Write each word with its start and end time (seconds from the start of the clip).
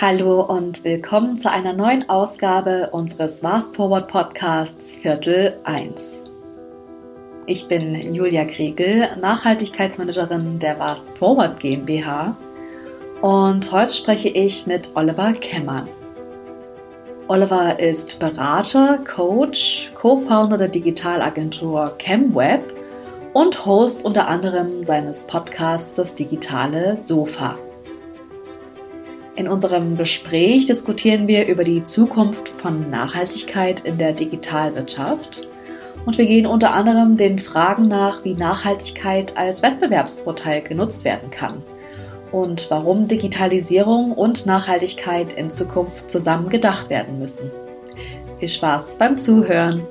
Hallo 0.00 0.40
und 0.40 0.82
willkommen 0.82 1.38
zu 1.38 1.48
einer 1.48 1.72
neuen 1.72 2.08
Ausgabe 2.08 2.88
unseres 2.90 3.38
Fast 3.40 3.76
Forward 3.76 4.08
Podcasts 4.08 4.92
Viertel 4.92 5.56
1. 5.62 6.20
Ich 7.46 7.68
bin 7.68 8.12
Julia 8.12 8.44
Kriegel, 8.44 9.06
Nachhaltigkeitsmanagerin 9.20 10.58
der 10.58 10.78
Fast 10.78 11.16
Forward 11.16 11.60
GmbH 11.60 12.36
und 13.22 13.70
heute 13.70 13.92
spreche 13.92 14.30
ich 14.30 14.66
mit 14.66 14.90
Oliver 14.96 15.32
Kemmern. 15.34 15.88
Oliver 17.28 17.78
ist 17.78 18.18
Berater, 18.18 18.98
Coach, 18.98 19.92
Co-Founder 19.94 20.58
der 20.58 20.68
Digitalagentur 20.70 21.94
ChemWeb 21.98 22.64
und 23.32 23.64
Host 23.64 24.04
unter 24.04 24.26
anderem 24.26 24.84
seines 24.84 25.24
Podcasts 25.24 25.94
Das 25.94 26.16
digitale 26.16 26.98
Sofa. 27.00 27.56
In 29.36 29.48
unserem 29.48 29.96
Gespräch 29.96 30.66
diskutieren 30.66 31.26
wir 31.26 31.48
über 31.48 31.64
die 31.64 31.82
Zukunft 31.82 32.50
von 32.50 32.88
Nachhaltigkeit 32.88 33.80
in 33.80 33.98
der 33.98 34.12
Digitalwirtschaft 34.12 35.48
und 36.06 36.16
wir 36.16 36.26
gehen 36.26 36.46
unter 36.46 36.72
anderem 36.72 37.16
den 37.16 37.40
Fragen 37.40 37.88
nach, 37.88 38.22
wie 38.24 38.34
Nachhaltigkeit 38.34 39.36
als 39.36 39.60
Wettbewerbsvorteil 39.64 40.62
genutzt 40.62 41.04
werden 41.04 41.30
kann 41.30 41.64
und 42.30 42.70
warum 42.70 43.08
Digitalisierung 43.08 44.12
und 44.12 44.46
Nachhaltigkeit 44.46 45.32
in 45.32 45.50
Zukunft 45.50 46.12
zusammen 46.12 46.48
gedacht 46.48 46.88
werden 46.88 47.18
müssen. 47.18 47.50
Viel 48.38 48.48
Spaß 48.48 48.98
beim 48.98 49.18
Zuhören. 49.18 49.84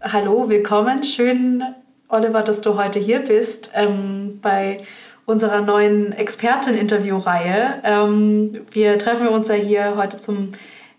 Hallo, 0.00 0.48
willkommen. 0.48 1.02
Schön, 1.02 1.64
Oliver, 2.08 2.42
dass 2.42 2.60
du 2.60 2.76
heute 2.76 3.00
hier 3.00 3.18
bist 3.18 3.72
ähm, 3.74 4.38
bei 4.40 4.82
unserer 5.32 5.62
neuen 5.62 6.12
Expertin-Interview-Reihe. 6.12 7.80
Ähm, 7.84 8.60
wir 8.70 8.98
treffen 8.98 9.26
uns 9.28 9.48
ja 9.48 9.54
hier 9.54 9.96
heute 9.96 10.20
zum 10.20 10.52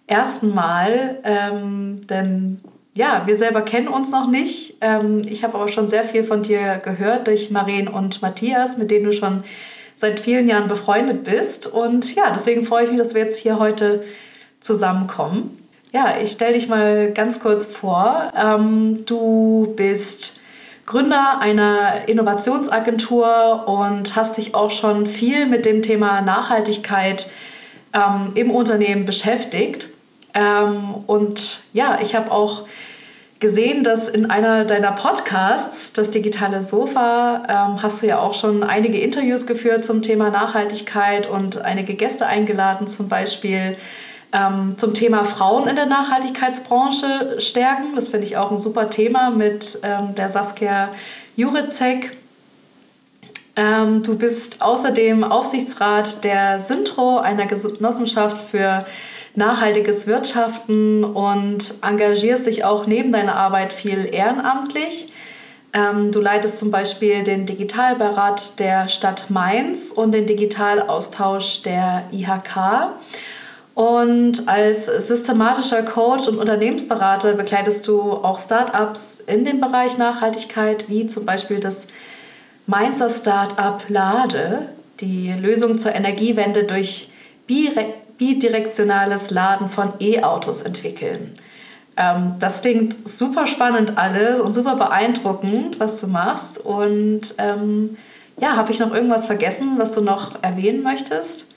ersten 0.07 0.53
Mal, 0.53 1.19
ähm, 1.23 2.02
denn 2.07 2.59
ja, 2.95 3.23
wir 3.25 3.38
selber 3.38 3.61
kennen 3.61 3.88
uns 3.88 4.11
noch 4.11 4.27
nicht. 4.30 4.77
Ähm, 4.81 5.22
ich 5.25 5.44
habe 5.44 5.55
aber 5.55 5.67
schon 5.67 5.88
sehr 5.88 6.03
viel 6.03 6.23
von 6.23 6.41
dir 6.41 6.81
gehört 6.83 7.27
durch 7.27 7.52
Maren 7.52 7.88
und 7.88 8.22
Matthias, 8.22 8.77
mit 8.77 8.91
denen 8.91 9.05
du 9.05 9.13
schon 9.13 9.44
seit 9.95 10.19
vielen 10.19 10.50
Jahren 10.50 10.67
befreundet 10.67 11.23
bist. 11.23 11.67
Und 11.67 12.16
ja, 12.16 12.31
deswegen 12.33 12.66
freue 12.66 12.85
ich 12.85 12.89
mich, 12.89 13.00
dass 13.00 13.13
wir 13.13 13.23
jetzt 13.23 13.39
hier 13.39 13.59
heute 13.59 14.03
zusammenkommen. 14.59 15.59
Ja, 15.91 16.16
ich 16.22 16.31
stelle 16.31 16.53
dich 16.53 16.67
mal 16.67 17.11
ganz 17.11 17.39
kurz 17.39 17.67
vor. 17.67 18.31
Ähm, 18.35 19.05
du 19.05 19.73
bist 19.75 20.41
Gründer 20.85 21.39
einer 21.39 22.07
Innovationsagentur 22.07 23.67
und 23.67 24.15
hast 24.15 24.37
dich 24.37 24.53
auch 24.53 24.71
schon 24.71 25.05
viel 25.05 25.45
mit 25.45 25.65
dem 25.65 25.81
Thema 25.81 26.21
Nachhaltigkeit 26.21 27.31
ähm, 27.93 28.31
im 28.35 28.51
Unternehmen 28.51 29.05
beschäftigt. 29.05 29.87
Ähm, 30.33 30.95
und 31.07 31.61
ja, 31.71 31.99
ich 32.01 32.15
habe 32.15 32.31
auch 32.31 32.65
gesehen, 33.39 33.83
dass 33.83 34.07
in 34.07 34.29
einer 34.29 34.65
deiner 34.65 34.93
Podcasts, 34.93 35.93
das 35.93 36.09
digitale 36.09 36.63
Sofa, 36.63 37.43
ähm, 37.49 37.83
hast 37.83 38.01
du 38.01 38.07
ja 38.07 38.19
auch 38.19 38.33
schon 38.33 38.63
einige 38.63 38.99
Interviews 38.99 39.45
geführt 39.45 39.83
zum 39.85 40.01
Thema 40.01 40.29
Nachhaltigkeit 40.29 41.29
und 41.29 41.57
einige 41.61 41.93
Gäste 41.93 42.25
eingeladen, 42.25 42.87
zum 42.87 43.09
Beispiel 43.09 43.77
ähm, 44.33 44.75
zum 44.77 44.93
Thema 44.93 45.23
Frauen 45.23 45.67
in 45.67 45.75
der 45.75 45.85
Nachhaltigkeitsbranche 45.85 47.39
stärken. 47.39 47.95
Das 47.95 48.09
finde 48.09 48.25
ich 48.25 48.35
auch 48.37 48.51
ein 48.51 48.57
super 48.57 48.89
Thema 48.89 49.29
mit 49.29 49.79
ähm, 49.83 50.15
der 50.15 50.29
Saskia 50.29 50.89
Jurecek. 51.35 52.17
Ähm, 53.55 54.01
du 54.01 54.17
bist 54.17 54.61
außerdem 54.61 55.23
Aufsichtsrat 55.23 56.23
der 56.23 56.59
Syntro, 56.59 57.19
einer 57.19 57.45
Genossenschaft 57.45 58.49
für 58.49 58.85
nachhaltiges 59.35 60.07
Wirtschaften 60.07 61.03
und 61.03 61.75
engagierst 61.83 62.47
dich 62.47 62.65
auch 62.65 62.88
neben 62.88 63.11
deiner 63.11 63.35
Arbeit 63.35 63.73
viel 63.73 64.09
ehrenamtlich. 64.11 65.13
Ähm, 65.73 66.11
du 66.11 66.22
leitest 66.22 66.59
zum 66.59 66.72
Beispiel 66.72 67.23
den 67.23 67.45
Digitalberat 67.45 68.59
der 68.59 68.88
Stadt 68.89 69.29
Mainz 69.29 69.91
und 69.91 70.11
den 70.11 70.25
Digitalaustausch 70.25 71.63
der 71.63 72.05
IHK. 72.11 72.89
Und 73.75 74.47
als 74.47 74.85
systematischer 74.85 75.81
Coach 75.81 76.28
und 76.28 76.38
Unternehmensberater 76.38 77.34
begleitest 77.34 77.88
du 77.88 78.11
auch 78.11 78.39
Startups 78.39 79.17
in 79.25 79.45
dem 79.45 79.59
Bereich 79.59 79.97
Nachhaltigkeit, 79.97 80.89
wie 80.89 81.07
zum 81.07 81.25
Beispiel 81.25 81.59
das 81.59 81.88
Mainzer 82.67 83.09
Startup 83.09 83.81
Lade, 83.89 84.69
die 85.00 85.31
Lösung 85.31 85.78
zur 85.78 85.95
Energiewende 85.95 86.66
durch 86.66 87.11
bidirektionales 87.47 89.31
Laden 89.31 89.69
von 89.69 89.94
E-Autos 90.00 90.61
entwickeln. 90.61 91.34
Ähm, 91.97 92.35
das 92.40 92.61
klingt 92.61 93.07
super 93.07 93.47
spannend 93.47 93.97
alles 93.97 94.40
und 94.40 94.53
super 94.53 94.75
beeindruckend, 94.75 95.79
was 95.79 96.00
du 96.00 96.07
machst. 96.07 96.57
Und 96.59 97.35
ähm, 97.40 97.97
ja, 98.40 98.55
habe 98.55 98.72
ich 98.72 98.79
noch 98.79 98.94
irgendwas 98.94 99.25
vergessen, 99.25 99.73
was 99.78 99.94
du 99.94 100.01
noch 100.01 100.41
erwähnen 100.44 100.84
möchtest? 100.84 101.53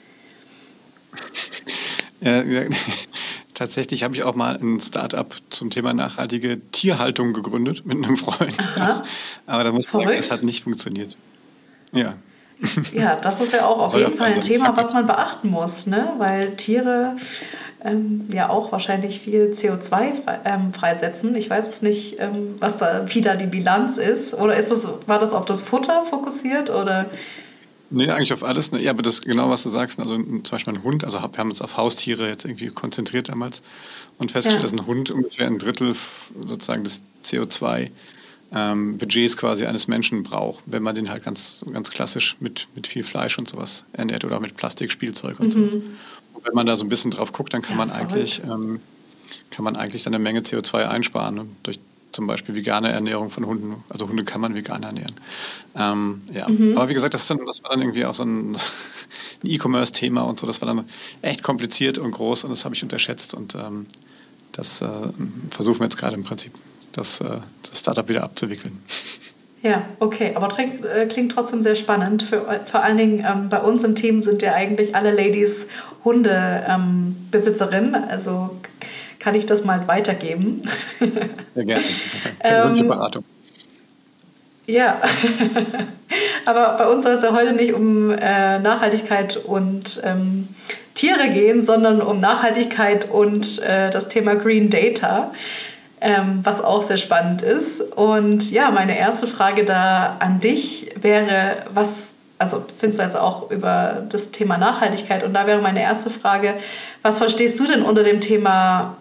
Ja, 2.21 2.41
ja. 2.43 2.63
Tatsächlich 3.53 4.03
habe 4.03 4.15
ich 4.15 4.23
auch 4.23 4.35
mal 4.35 4.55
ein 4.61 4.79
Startup 4.79 5.35
zum 5.49 5.71
Thema 5.71 5.93
nachhaltige 5.93 6.61
Tierhaltung 6.71 7.33
gegründet 7.33 7.85
mit 7.85 7.97
einem 7.97 8.15
Freund. 8.15 8.55
Aha. 8.59 9.03
Aber 9.47 9.63
da 9.63 9.71
muss 9.71 9.91
man 9.91 10.03
sagen, 10.03 10.15
es 10.15 10.31
hat 10.31 10.43
nicht 10.43 10.63
funktioniert. 10.63 11.17
Ja. 11.91 12.13
Ja, 12.91 13.15
das 13.15 13.39
ist 13.39 13.53
ja 13.53 13.65
auch 13.65 13.79
auf 13.79 13.93
jeden 13.93 14.15
Fall 14.15 14.33
ein 14.33 14.41
Thema, 14.41 14.75
was 14.75 14.91
man 14.93 15.05
beachten 15.05 15.49
muss, 15.49 15.85
ne? 15.85 16.13
weil 16.17 16.55
Tiere 16.55 17.15
ähm, 17.83 18.27
ja 18.31 18.49
auch 18.49 18.71
wahrscheinlich 18.71 19.19
viel 19.19 19.53
CO2 19.53 19.89
frei, 19.89 20.13
ähm, 20.43 20.73
freisetzen. 20.73 21.35
Ich 21.35 21.49
weiß 21.49 21.67
es 21.67 21.81
nicht, 21.81 22.19
ähm, 22.19 22.55
was 22.59 22.77
da, 22.77 23.05
wie 23.07 23.21
da 23.21 23.35
die 23.35 23.45
Bilanz 23.45 23.97
ist. 23.97 24.33
Oder 24.33 24.55
ist 24.57 24.71
das, 24.71 24.87
war 25.05 25.19
das 25.19 25.33
auf 25.33 25.45
das 25.45 25.61
Futter 25.61 26.03
fokussiert? 26.09 26.69
Oder 26.69 27.05
Nee, 27.89 28.09
eigentlich 28.09 28.33
auf 28.33 28.43
alles. 28.43 28.71
Ne? 28.71 28.81
Ja, 28.81 28.91
aber 28.91 29.01
das 29.01 29.21
genau, 29.21 29.49
was 29.49 29.63
du 29.63 29.69
sagst. 29.69 29.99
Also 29.99 30.15
zum 30.17 30.41
Beispiel 30.43 30.73
ein 30.73 30.83
Hund, 30.83 31.05
also 31.05 31.19
wir 31.19 31.37
haben 31.37 31.49
uns 31.49 31.61
auf 31.61 31.77
Haustiere 31.77 32.27
jetzt 32.27 32.45
irgendwie 32.45 32.67
konzentriert 32.67 33.29
damals 33.29 33.61
und 34.17 34.31
festgestellt, 34.31 34.63
ja. 34.63 34.69
dass 34.69 34.79
ein 34.79 34.87
Hund 34.87 35.11
ungefähr 35.11 35.47
ein 35.47 35.59
Drittel 35.59 35.95
sozusagen 36.45 36.83
des 36.83 37.03
CO2 37.23 37.89
ähm, 38.53 38.97
Budgets 38.97 39.37
quasi 39.37 39.65
eines 39.65 39.87
Menschen 39.87 40.23
braucht, 40.23 40.63
wenn 40.65 40.83
man 40.83 40.95
den 40.95 41.09
halt 41.09 41.23
ganz, 41.23 41.65
ganz 41.71 41.91
klassisch 41.91 42.37
mit, 42.39 42.67
mit 42.75 42.87
viel 42.87 43.03
Fleisch 43.03 43.37
und 43.37 43.47
sowas 43.47 43.85
ernährt 43.93 44.25
oder 44.25 44.39
mit 44.39 44.55
Plastikspielzeug 44.55 45.39
und 45.39 45.55
mhm. 45.55 45.69
sowas. 45.69 45.73
Und 46.33 46.45
wenn 46.45 46.53
man 46.53 46.65
da 46.65 46.75
so 46.75 46.85
ein 46.85 46.89
bisschen 46.89 47.11
drauf 47.11 47.31
guckt, 47.31 47.53
dann 47.53 47.61
kann 47.61 47.77
ja, 47.77 47.85
man 47.85 47.91
eigentlich 47.91 48.41
ähm, 48.43 48.79
kann 49.51 49.63
man 49.63 49.75
eigentlich 49.75 50.03
dann 50.03 50.13
eine 50.13 50.23
Menge 50.23 50.41
CO2 50.41 50.87
einsparen 50.87 51.35
ne? 51.35 51.45
durch 51.63 51.79
zum 52.11 52.27
Beispiel 52.27 52.55
vegane 52.55 52.91
Ernährung 52.91 53.29
von 53.29 53.45
Hunden. 53.45 53.83
Also 53.89 54.07
Hunde 54.07 54.23
kann 54.23 54.41
man 54.41 54.55
vegan 54.55 54.83
ernähren. 54.83 55.13
Ähm, 55.75 56.21
ja. 56.31 56.47
Mhm. 56.47 56.77
Aber 56.77 56.89
wie 56.89 56.93
gesagt, 56.93 57.13
das, 57.13 57.27
dann, 57.27 57.39
das, 57.45 57.63
war 57.63 57.71
dann 57.71 57.81
irgendwie 57.81 58.05
auch 58.05 58.13
so 58.13 58.23
ein, 58.23 58.51
ein 59.43 59.49
E-Commerce-Thema 59.49 60.21
und 60.21 60.39
so. 60.39 60.47
Das 60.47 60.61
war 60.61 60.67
dann 60.67 60.85
echt 61.21 61.43
kompliziert 61.43 61.97
und 61.97 62.11
groß 62.11 62.45
und 62.45 62.49
das 62.49 62.65
habe 62.65 62.75
ich 62.75 62.83
unterschätzt. 62.83 63.33
Und 63.33 63.55
ähm, 63.55 63.85
das 64.51 64.81
äh, 64.81 64.87
versuchen 65.51 65.79
wir 65.79 65.85
jetzt 65.85 65.97
gerade 65.97 66.15
im 66.15 66.23
Prinzip, 66.23 66.53
das, 66.91 67.21
äh, 67.21 67.39
das 67.61 67.79
Startup 67.79 68.07
wieder 68.09 68.23
abzuwickeln. 68.23 68.81
Ja, 69.63 69.83
okay, 69.99 70.33
aber 70.35 70.49
klingt, 70.49 70.85
äh, 70.85 71.07
klingt 71.07 71.31
trotzdem 71.31 71.63
sehr 71.63 71.73
spannend. 71.73 72.21
Für, 72.21 72.61
vor 72.65 72.83
allen 72.83 72.95
Dingen 72.95 73.25
ähm, 73.27 73.49
bei 73.49 73.59
uns 73.59 73.83
im 73.83 73.95
Team 73.95 74.21
sind 74.21 74.43
ja 74.43 74.53
eigentlich 74.53 74.95
alle 74.95 75.11
Ladies 75.11 75.65
Hundebesitzerinnen. 76.05 77.95
Ähm, 77.95 78.03
also 78.07 78.51
kann 79.27 79.35
ich 79.35 79.45
das 79.45 79.65
mal 79.65 79.89
weitergeben. 79.89 80.61
Sehr 81.53 81.65
gerne. 81.65 81.83
ähm, 82.45 82.87
Beratung. 82.87 83.25
Ja, 84.65 85.01
aber 86.45 86.77
bei 86.77 86.87
uns 86.87 87.03
soll 87.03 87.15
es 87.15 87.23
ja 87.23 87.33
heute 87.33 87.51
nicht 87.51 87.73
um 87.73 88.11
äh, 88.11 88.59
Nachhaltigkeit 88.59 89.35
und 89.35 90.01
ähm, 90.05 90.47
Tiere 90.93 91.27
gehen, 91.27 91.65
sondern 91.65 92.01
um 92.01 92.21
Nachhaltigkeit 92.21 93.11
und 93.11 93.61
äh, 93.63 93.89
das 93.89 94.07
Thema 94.07 94.35
Green 94.35 94.69
Data, 94.69 95.33
ähm, 95.99 96.39
was 96.43 96.63
auch 96.63 96.83
sehr 96.83 96.95
spannend 96.95 97.41
ist. 97.41 97.81
Und 97.81 98.49
ja, 98.49 98.71
meine 98.71 98.97
erste 98.97 99.27
Frage 99.27 99.65
da 99.65 100.15
an 100.19 100.39
dich 100.39 100.89
wäre, 101.01 101.65
was, 101.73 102.13
also 102.37 102.61
beziehungsweise 102.61 103.21
auch 103.21 103.51
über 103.51 104.03
das 104.07 104.31
Thema 104.31 104.57
Nachhaltigkeit. 104.57 105.25
Und 105.25 105.33
da 105.33 105.45
wäre 105.47 105.61
meine 105.61 105.81
erste 105.81 106.09
Frage, 106.09 106.53
was 107.01 107.17
verstehst 107.17 107.59
du 107.59 107.65
denn 107.67 107.81
unter 107.81 108.03
dem 108.03 108.21
Thema 108.21 108.95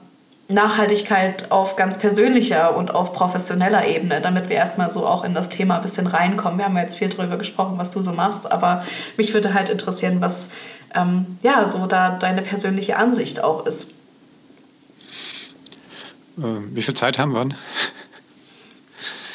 Nachhaltigkeit 0.48 1.50
auf 1.50 1.74
ganz 1.74 1.98
persönlicher 1.98 2.76
und 2.76 2.94
auf 2.94 3.12
professioneller 3.12 3.86
Ebene, 3.86 4.20
damit 4.20 4.48
wir 4.48 4.56
erstmal 4.56 4.92
so 4.92 5.04
auch 5.06 5.24
in 5.24 5.34
das 5.34 5.48
Thema 5.48 5.76
ein 5.76 5.82
bisschen 5.82 6.06
reinkommen. 6.06 6.58
Wir 6.58 6.66
haben 6.66 6.76
ja 6.76 6.82
jetzt 6.82 6.96
viel 6.96 7.08
darüber 7.08 7.36
gesprochen, 7.36 7.78
was 7.78 7.90
du 7.90 8.02
so 8.02 8.12
machst, 8.12 8.50
aber 8.50 8.84
mich 9.16 9.34
würde 9.34 9.54
halt 9.54 9.68
interessieren, 9.68 10.20
was 10.20 10.48
ähm, 10.94 11.38
ja 11.42 11.68
so 11.68 11.86
da 11.86 12.10
deine 12.10 12.42
persönliche 12.42 12.96
Ansicht 12.96 13.42
auch 13.42 13.66
ist. 13.66 13.88
Äh, 16.38 16.42
wie 16.70 16.82
viel 16.82 16.94
Zeit 16.94 17.18
haben 17.18 17.32
wir? 17.32 17.48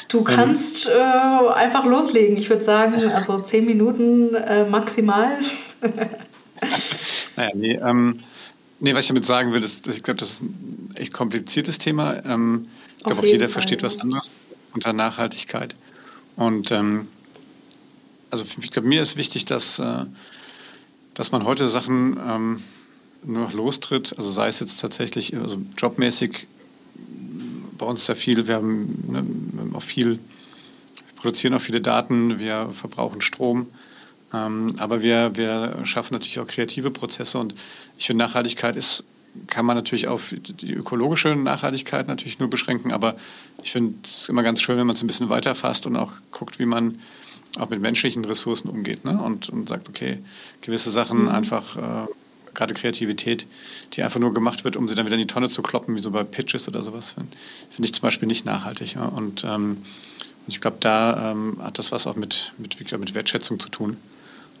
Du 0.08 0.18
ähm. 0.18 0.24
kannst 0.24 0.88
ähm, 0.88 0.92
äh, 0.94 1.52
einfach 1.54 1.86
loslegen. 1.86 2.36
Ich 2.36 2.50
würde 2.50 2.62
sagen, 2.62 3.10
also 3.14 3.40
zehn 3.40 3.64
Minuten 3.64 4.34
äh, 4.34 4.66
maximal. 4.68 5.38
naja, 7.36 7.50
nee, 7.54 7.76
ähm, 7.82 8.18
nee, 8.82 8.94
was 8.94 9.02
ich 9.02 9.08
damit 9.08 9.24
sagen 9.24 9.52
will, 9.52 9.62
ist, 9.62 9.88
ich 9.88 10.02
glaube, 10.02 10.18
das 10.18 10.32
ist 10.32 10.42
ein 10.42 10.90
echt 10.96 11.12
kompliziertes 11.12 11.78
Thema. 11.78 12.22
Ähm, 12.24 12.66
ich 12.98 13.04
glaube, 13.04 13.22
auch 13.22 13.24
jeder 13.24 13.46
Fall, 13.46 13.52
versteht 13.52 13.80
ja. 13.80 13.86
was 13.86 13.98
anderes 13.98 14.30
unter 14.74 14.92
Nachhaltigkeit. 14.92 15.74
Und 16.36 16.70
ähm, 16.70 17.08
also 18.30 18.44
ich 18.60 18.70
glaube, 18.70 18.88
mir 18.88 19.02
ist 19.02 19.16
wichtig, 19.16 19.44
dass, 19.44 19.78
äh, 19.78 20.04
dass 21.14 21.32
man 21.32 21.44
heute 21.44 21.68
Sachen 21.68 22.18
ähm, 22.26 22.62
nur 23.22 23.44
noch 23.44 23.52
lostritt. 23.52 24.14
Also 24.16 24.30
sei 24.30 24.48
es 24.48 24.60
jetzt 24.60 24.80
tatsächlich 24.80 25.36
also 25.36 25.58
jobmäßig, 25.78 26.48
bei 27.78 27.86
uns 27.86 28.02
ist 28.02 28.08
ja 28.08 28.14
viel, 28.14 28.46
wir 28.46 28.56
haben, 28.56 29.04
ne, 29.08 29.24
wir 29.52 29.60
haben 29.60 29.76
auch 29.76 29.82
viel, 29.82 30.16
wir 30.16 31.14
produzieren 31.16 31.54
auch 31.54 31.60
viele 31.60 31.80
Daten, 31.80 32.38
wir 32.38 32.70
verbrauchen 32.72 33.20
Strom. 33.20 33.68
Ähm, 34.32 34.74
aber 34.78 35.02
wir, 35.02 35.36
wir 35.36 35.80
schaffen 35.84 36.14
natürlich 36.14 36.38
auch 36.38 36.46
kreative 36.46 36.90
Prozesse 36.90 37.38
und 37.38 37.54
ich 37.98 38.06
finde, 38.06 38.24
Nachhaltigkeit 38.24 38.76
ist, 38.76 39.04
kann 39.46 39.64
man 39.64 39.76
natürlich 39.76 40.08
auf 40.08 40.34
die 40.36 40.74
ökologische 40.74 41.34
Nachhaltigkeit 41.34 42.06
natürlich 42.06 42.38
nur 42.38 42.50
beschränken, 42.50 42.92
aber 42.92 43.16
ich 43.62 43.72
finde 43.72 43.94
es 44.04 44.28
immer 44.28 44.42
ganz 44.42 44.60
schön, 44.60 44.76
wenn 44.76 44.86
man 44.86 44.96
es 44.96 45.02
ein 45.02 45.06
bisschen 45.06 45.30
weiterfasst 45.30 45.86
und 45.86 45.96
auch 45.96 46.12
guckt, 46.30 46.58
wie 46.58 46.66
man 46.66 46.98
auch 47.58 47.70
mit 47.70 47.80
menschlichen 47.80 48.24
Ressourcen 48.24 48.68
umgeht 48.68 49.04
ne? 49.04 49.20
und, 49.22 49.48
und 49.48 49.68
sagt, 49.68 49.88
okay, 49.88 50.18
gewisse 50.60 50.90
Sachen 50.90 51.22
mhm. 51.22 51.28
einfach, 51.28 51.76
äh, 51.76 52.06
gerade 52.54 52.74
Kreativität, 52.74 53.46
die 53.94 54.02
einfach 54.02 54.20
nur 54.20 54.34
gemacht 54.34 54.64
wird, 54.64 54.76
um 54.76 54.88
sie 54.88 54.94
dann 54.94 55.06
wieder 55.06 55.16
in 55.16 55.20
die 55.20 55.26
Tonne 55.26 55.48
zu 55.48 55.62
kloppen, 55.62 55.96
wie 55.96 56.00
so 56.00 56.10
bei 56.10 56.24
Pitches 56.24 56.68
oder 56.68 56.82
sowas, 56.82 57.12
finde 57.12 57.36
find 57.70 57.86
ich 57.86 57.94
zum 57.94 58.02
Beispiel 58.02 58.26
nicht 58.26 58.44
nachhaltig. 58.44 58.94
Ja? 58.94 59.06
Und 59.06 59.44
ähm, 59.44 59.78
ich 60.46 60.60
glaube, 60.60 60.78
da 60.80 61.32
ähm, 61.32 61.58
hat 61.62 61.78
das 61.78 61.92
was 61.92 62.06
auch 62.06 62.16
mit, 62.16 62.52
mit, 62.58 62.78
mit 62.98 63.14
Wertschätzung 63.14 63.58
zu 63.58 63.68
tun. 63.68 63.96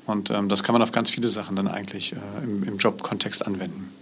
Und 0.06 0.30
ähm, 0.30 0.48
das 0.48 0.62
kann 0.62 0.72
man 0.72 0.82
auf 0.82 0.92
ganz 0.92 1.10
viele 1.10 1.28
Sachen 1.28 1.56
dann 1.56 1.68
eigentlich 1.68 2.12
äh, 2.12 2.44
im, 2.44 2.64
im 2.64 2.78
Jobkontext 2.78 3.46
anwenden. 3.46 3.92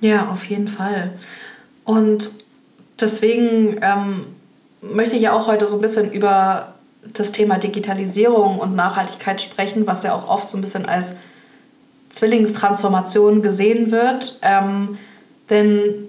Ja, 0.00 0.28
auf 0.28 0.44
jeden 0.46 0.68
Fall. 0.68 1.12
Und 1.84 2.30
deswegen 3.00 3.78
ähm, 3.82 4.26
möchte 4.82 5.16
ich 5.16 5.22
ja 5.22 5.32
auch 5.32 5.46
heute 5.46 5.66
so 5.66 5.76
ein 5.76 5.80
bisschen 5.80 6.12
über 6.12 6.74
das 7.12 7.32
Thema 7.32 7.58
Digitalisierung 7.58 8.58
und 8.58 8.74
Nachhaltigkeit 8.74 9.40
sprechen, 9.40 9.86
was 9.86 10.02
ja 10.02 10.14
auch 10.14 10.28
oft 10.28 10.48
so 10.48 10.56
ein 10.56 10.62
bisschen 10.62 10.86
als 10.86 11.14
Zwillingstransformation 12.10 13.42
gesehen 13.42 13.90
wird. 13.90 14.38
Ähm, 14.42 14.98
denn 15.50 16.08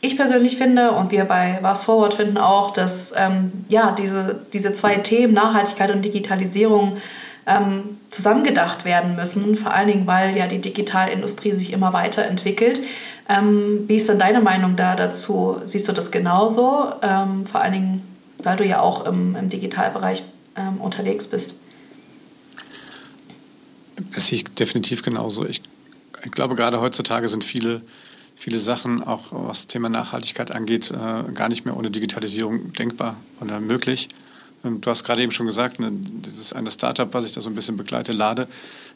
ich 0.00 0.16
persönlich 0.16 0.56
finde 0.56 0.92
und 0.92 1.10
wir 1.10 1.24
bei 1.24 1.58
Was 1.62 1.82
Forward 1.82 2.14
finden 2.14 2.36
auch, 2.36 2.72
dass 2.72 3.12
ähm, 3.16 3.64
ja, 3.68 3.92
diese, 3.92 4.40
diese 4.52 4.72
zwei 4.72 4.96
Themen, 4.96 5.32
Nachhaltigkeit 5.32 5.90
und 5.90 6.02
Digitalisierung, 6.02 6.98
ähm, 7.46 7.98
zusammengedacht 8.08 8.84
werden 8.84 9.16
müssen, 9.16 9.56
vor 9.56 9.72
allen 9.72 9.88
Dingen, 9.88 10.06
weil 10.06 10.36
ja 10.36 10.46
die 10.46 10.60
Digitalindustrie 10.60 11.52
sich 11.52 11.72
immer 11.72 11.92
weiterentwickelt. 11.92 12.80
Ähm, 13.28 13.84
wie 13.86 13.96
ist 13.96 14.08
denn 14.08 14.18
deine 14.18 14.40
Meinung 14.40 14.76
da 14.76 14.96
dazu? 14.96 15.60
Siehst 15.64 15.88
du 15.88 15.92
das 15.92 16.10
genauso? 16.10 16.92
Ähm, 17.02 17.46
vor 17.46 17.60
allen 17.60 17.72
Dingen, 17.72 18.02
weil 18.42 18.56
du 18.56 18.64
ja 18.64 18.80
auch 18.80 19.06
im, 19.06 19.36
im 19.36 19.48
Digitalbereich 19.48 20.22
ähm, 20.56 20.80
unterwegs 20.80 21.26
bist. 21.26 21.54
Das 24.14 24.26
sehe 24.26 24.36
ich 24.36 24.44
definitiv 24.44 25.02
genauso. 25.02 25.46
Ich, 25.46 25.62
ich, 26.24 26.32
glaube, 26.32 26.54
gerade 26.54 26.80
heutzutage 26.80 27.28
sind 27.28 27.44
viele, 27.44 27.82
viele 28.34 28.58
Sachen, 28.58 29.02
auch 29.02 29.26
was 29.30 29.60
das 29.62 29.66
Thema 29.68 29.88
Nachhaltigkeit 29.88 30.50
angeht, 30.50 30.90
äh, 30.90 31.32
gar 31.32 31.48
nicht 31.48 31.64
mehr 31.64 31.76
ohne 31.76 31.90
Digitalisierung 31.90 32.72
denkbar 32.72 33.16
oder 33.40 33.60
möglich. 33.60 34.08
Ähm, 34.64 34.80
du 34.80 34.90
hast 34.90 35.04
gerade 35.04 35.22
eben 35.22 35.32
schon 35.32 35.46
gesagt, 35.46 35.80
ne, 35.80 35.92
das 36.22 36.38
ist 36.38 36.54
eine 36.54 36.70
Startup, 36.70 37.12
was 37.12 37.26
ich 37.26 37.32
da 37.32 37.40
so 37.40 37.50
ein 37.50 37.54
bisschen 37.54 37.76
begleite, 37.76 38.12
Lade, 38.12 38.48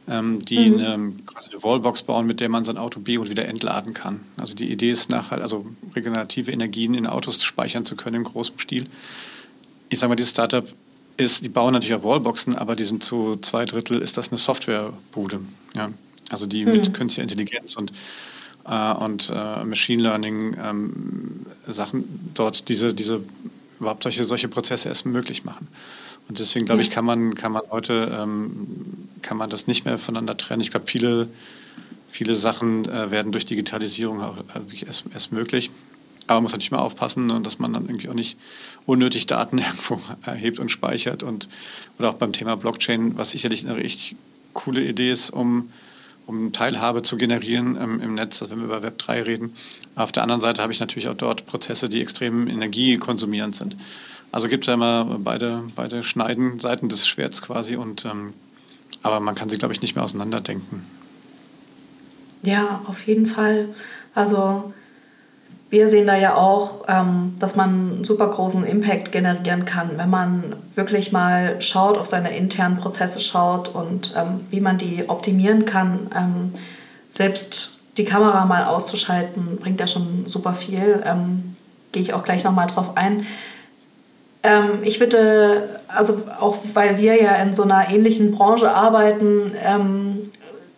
ähm, 0.09 0.44
die 0.44 0.70
mhm. 0.70 0.79
eine, 0.79 1.12
quasi 1.26 1.50
eine 1.50 1.62
Wallbox 1.62 2.03
bauen, 2.03 2.26
mit 2.26 2.41
der 2.41 2.49
man 2.49 2.65
sein 2.65 2.79
Auto 2.79 3.00
B 3.00 3.19
und 3.19 3.31
wieder 3.31 3.47
entladen 3.47 3.94
kann. 3.94 4.20
Also 4.37 4.55
die 4.55 4.70
Idee 4.70 4.91
ist 4.91 5.11
nachher, 5.11 5.41
also 5.41 5.67
regenerative 5.94 6.50
Energien 6.50 6.94
in 6.94 7.06
Autos 7.06 7.43
speichern 7.43 7.85
zu 7.85 7.97
können 7.97 8.17
im 8.17 8.25
großen 8.25 8.59
Stil. 8.59 8.87
Ich 9.88 9.99
sage 9.99 10.09
mal, 10.09 10.17
dieses 10.17 10.31
Startup 10.31 10.67
ist, 11.17 11.44
die 11.44 11.49
bauen 11.49 11.73
natürlich 11.73 11.94
auch 11.94 12.05
Wallboxen, 12.05 12.56
aber 12.56 12.76
die 12.76 12.85
sind 12.85 13.03
zu 13.03 13.37
zwei 13.37 13.65
Drittel 13.65 14.00
ist 14.00 14.17
das 14.17 14.29
eine 14.29 14.38
Softwarebude. 14.38 15.41
Ja? 15.75 15.91
Also 16.31 16.47
die 16.47 16.65
mhm. 16.65 16.73
mit 16.73 16.94
künstlicher 16.94 17.23
Intelligenz 17.23 17.76
und 17.76 17.93
äh, 18.69 18.93
und 18.93 19.32
äh, 19.35 19.65
Machine 19.65 20.03
Learning 20.03 20.56
ähm, 20.62 21.47
Sachen 21.67 22.31
dort 22.35 22.69
diese, 22.69 22.94
diese 22.94 23.23
überhaupt 23.80 24.02
solche, 24.02 24.25
solche 24.25 24.48
Prozesse 24.48 24.88
erst 24.88 25.06
möglich 25.06 25.44
machen. 25.44 25.69
Und 26.28 26.38
deswegen 26.38 26.66
glaube 26.66 26.82
ich, 26.82 26.90
kann 26.90 27.04
man, 27.04 27.34
kann 27.34 27.52
man 27.52 27.62
heute 27.70 28.19
ähm, 28.20 29.08
kann 29.22 29.36
man 29.36 29.50
das 29.50 29.66
nicht 29.66 29.84
mehr 29.84 29.98
voneinander 29.98 30.36
trennen. 30.36 30.60
Ich 30.60 30.70
glaube, 30.70 30.86
viele, 30.86 31.28
viele 32.10 32.34
Sachen 32.34 32.88
äh, 32.88 33.10
werden 33.10 33.32
durch 33.32 33.46
Digitalisierung 33.46 34.20
auch 34.22 34.36
äh, 34.38 34.84
erst, 34.86 35.04
erst 35.12 35.32
möglich. 35.32 35.70
Aber 36.26 36.36
man 36.36 36.44
muss 36.44 36.52
natürlich 36.52 36.70
mal 36.70 36.78
aufpassen, 36.78 37.26
ne, 37.26 37.40
dass 37.40 37.58
man 37.58 37.72
dann 37.72 37.86
irgendwie 37.86 38.10
auch 38.10 38.14
nicht 38.14 38.36
unnötig 38.84 39.26
Daten 39.26 39.58
irgendwo 39.58 40.00
erhebt 40.22 40.58
und 40.58 40.70
speichert. 40.70 41.22
Und, 41.22 41.48
oder 41.98 42.10
auch 42.10 42.14
beim 42.14 42.32
Thema 42.32 42.56
Blockchain, 42.56 43.16
was 43.16 43.31
sicherlich 43.31 43.64
eine 43.64 43.76
richtig 43.76 44.16
coole 44.52 44.84
Idee 44.84 45.10
ist, 45.10 45.31
um, 45.31 45.70
um 46.28 46.52
Teilhabe 46.52 47.02
zu 47.02 47.16
generieren 47.16 47.78
ähm, 47.80 48.00
im 48.00 48.14
Netz, 48.14 48.44
wenn 48.48 48.58
wir 48.58 48.66
über 48.66 48.82
Web 48.82 48.98
3 48.98 49.22
reden. 49.22 49.54
Auf 49.96 50.12
der 50.12 50.22
anderen 50.22 50.42
Seite 50.42 50.60
habe 50.60 50.72
ich 50.72 50.78
natürlich 50.78 51.08
auch 51.08 51.14
dort 51.14 51.46
Prozesse, 51.46 51.88
die 51.88 52.02
extrem 52.02 52.48
energiekonsumierend 52.48 53.56
sind. 53.56 53.76
Also 54.30 54.48
gibt 54.48 54.64
es 54.64 54.69
ja 54.69 54.75
immer 54.75 55.16
beide, 55.19 55.64
beide 55.75 56.02
Schneiden, 56.02 56.60
Seiten 56.60 56.90
des 56.90 57.08
Schwerts 57.08 57.40
quasi. 57.40 57.76
Und, 57.76 58.04
ähm, 58.04 58.34
aber 59.02 59.20
man 59.20 59.34
kann 59.34 59.48
sie, 59.48 59.56
glaube 59.56 59.72
ich, 59.72 59.80
nicht 59.80 59.94
mehr 59.94 60.04
auseinanderdenken. 60.04 60.84
Ja, 62.42 62.82
auf 62.86 63.06
jeden 63.06 63.26
Fall. 63.26 63.70
Also 64.14 64.74
wir 65.70 65.88
sehen 65.88 66.06
da 66.06 66.17
ja 66.17 66.35
auch, 66.35 66.85
ähm, 66.88 67.35
dass 67.38 67.55
man 67.55 67.69
einen 67.69 68.05
super 68.05 68.29
großen 68.29 68.65
Impact 68.65 69.12
generieren 69.12 69.65
kann, 69.67 69.99
wenn 69.99 70.09
man 70.09 70.56
wirklich 70.75 71.12
mal 71.12 71.61
schaut, 71.61 71.99
auf 71.99 72.06
seine 72.06 72.35
internen 72.35 72.79
Prozesse 72.79 73.20
schaut 73.20 73.75
und 73.75 74.15
ähm, 74.17 74.41
wie 74.50 74.61
man 74.61 74.79
die 74.79 75.09
optimieren 75.09 75.67
kann. 75.67 76.09
Ähm, 76.17 76.55
selbst 77.12 77.81
die 77.99 78.05
Kamera 78.05 78.47
mal 78.47 78.65
auszuschalten, 78.65 79.59
bringt 79.59 79.81
ja 79.81 79.87
schon 79.87 80.26
super 80.26 80.55
viel. 80.55 81.03
Gehe 81.91 82.03
ich 82.03 82.15
auch 82.15 82.23
gleich 82.23 82.44
nochmal 82.44 82.69
drauf 82.69 82.97
ein. 82.97 83.26
Ich 84.85 85.00
würde, 85.00 85.81
also 85.88 86.23
auch 86.38 86.59
weil 86.75 86.99
wir 86.99 87.20
ja 87.20 87.35
in 87.43 87.56
so 87.56 87.65
einer 87.65 87.91
ähnlichen 87.91 88.31
Branche 88.31 88.70
arbeiten, 88.70 89.50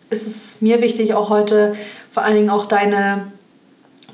ist 0.09 0.25
es 0.25 0.61
mir 0.61 0.81
wichtig, 0.81 1.13
auch 1.13 1.29
heute 1.29 1.75
vor 2.11 2.23
allen 2.23 2.37
Dingen 2.37 2.49
auch 2.49 2.65
deine 2.65 3.30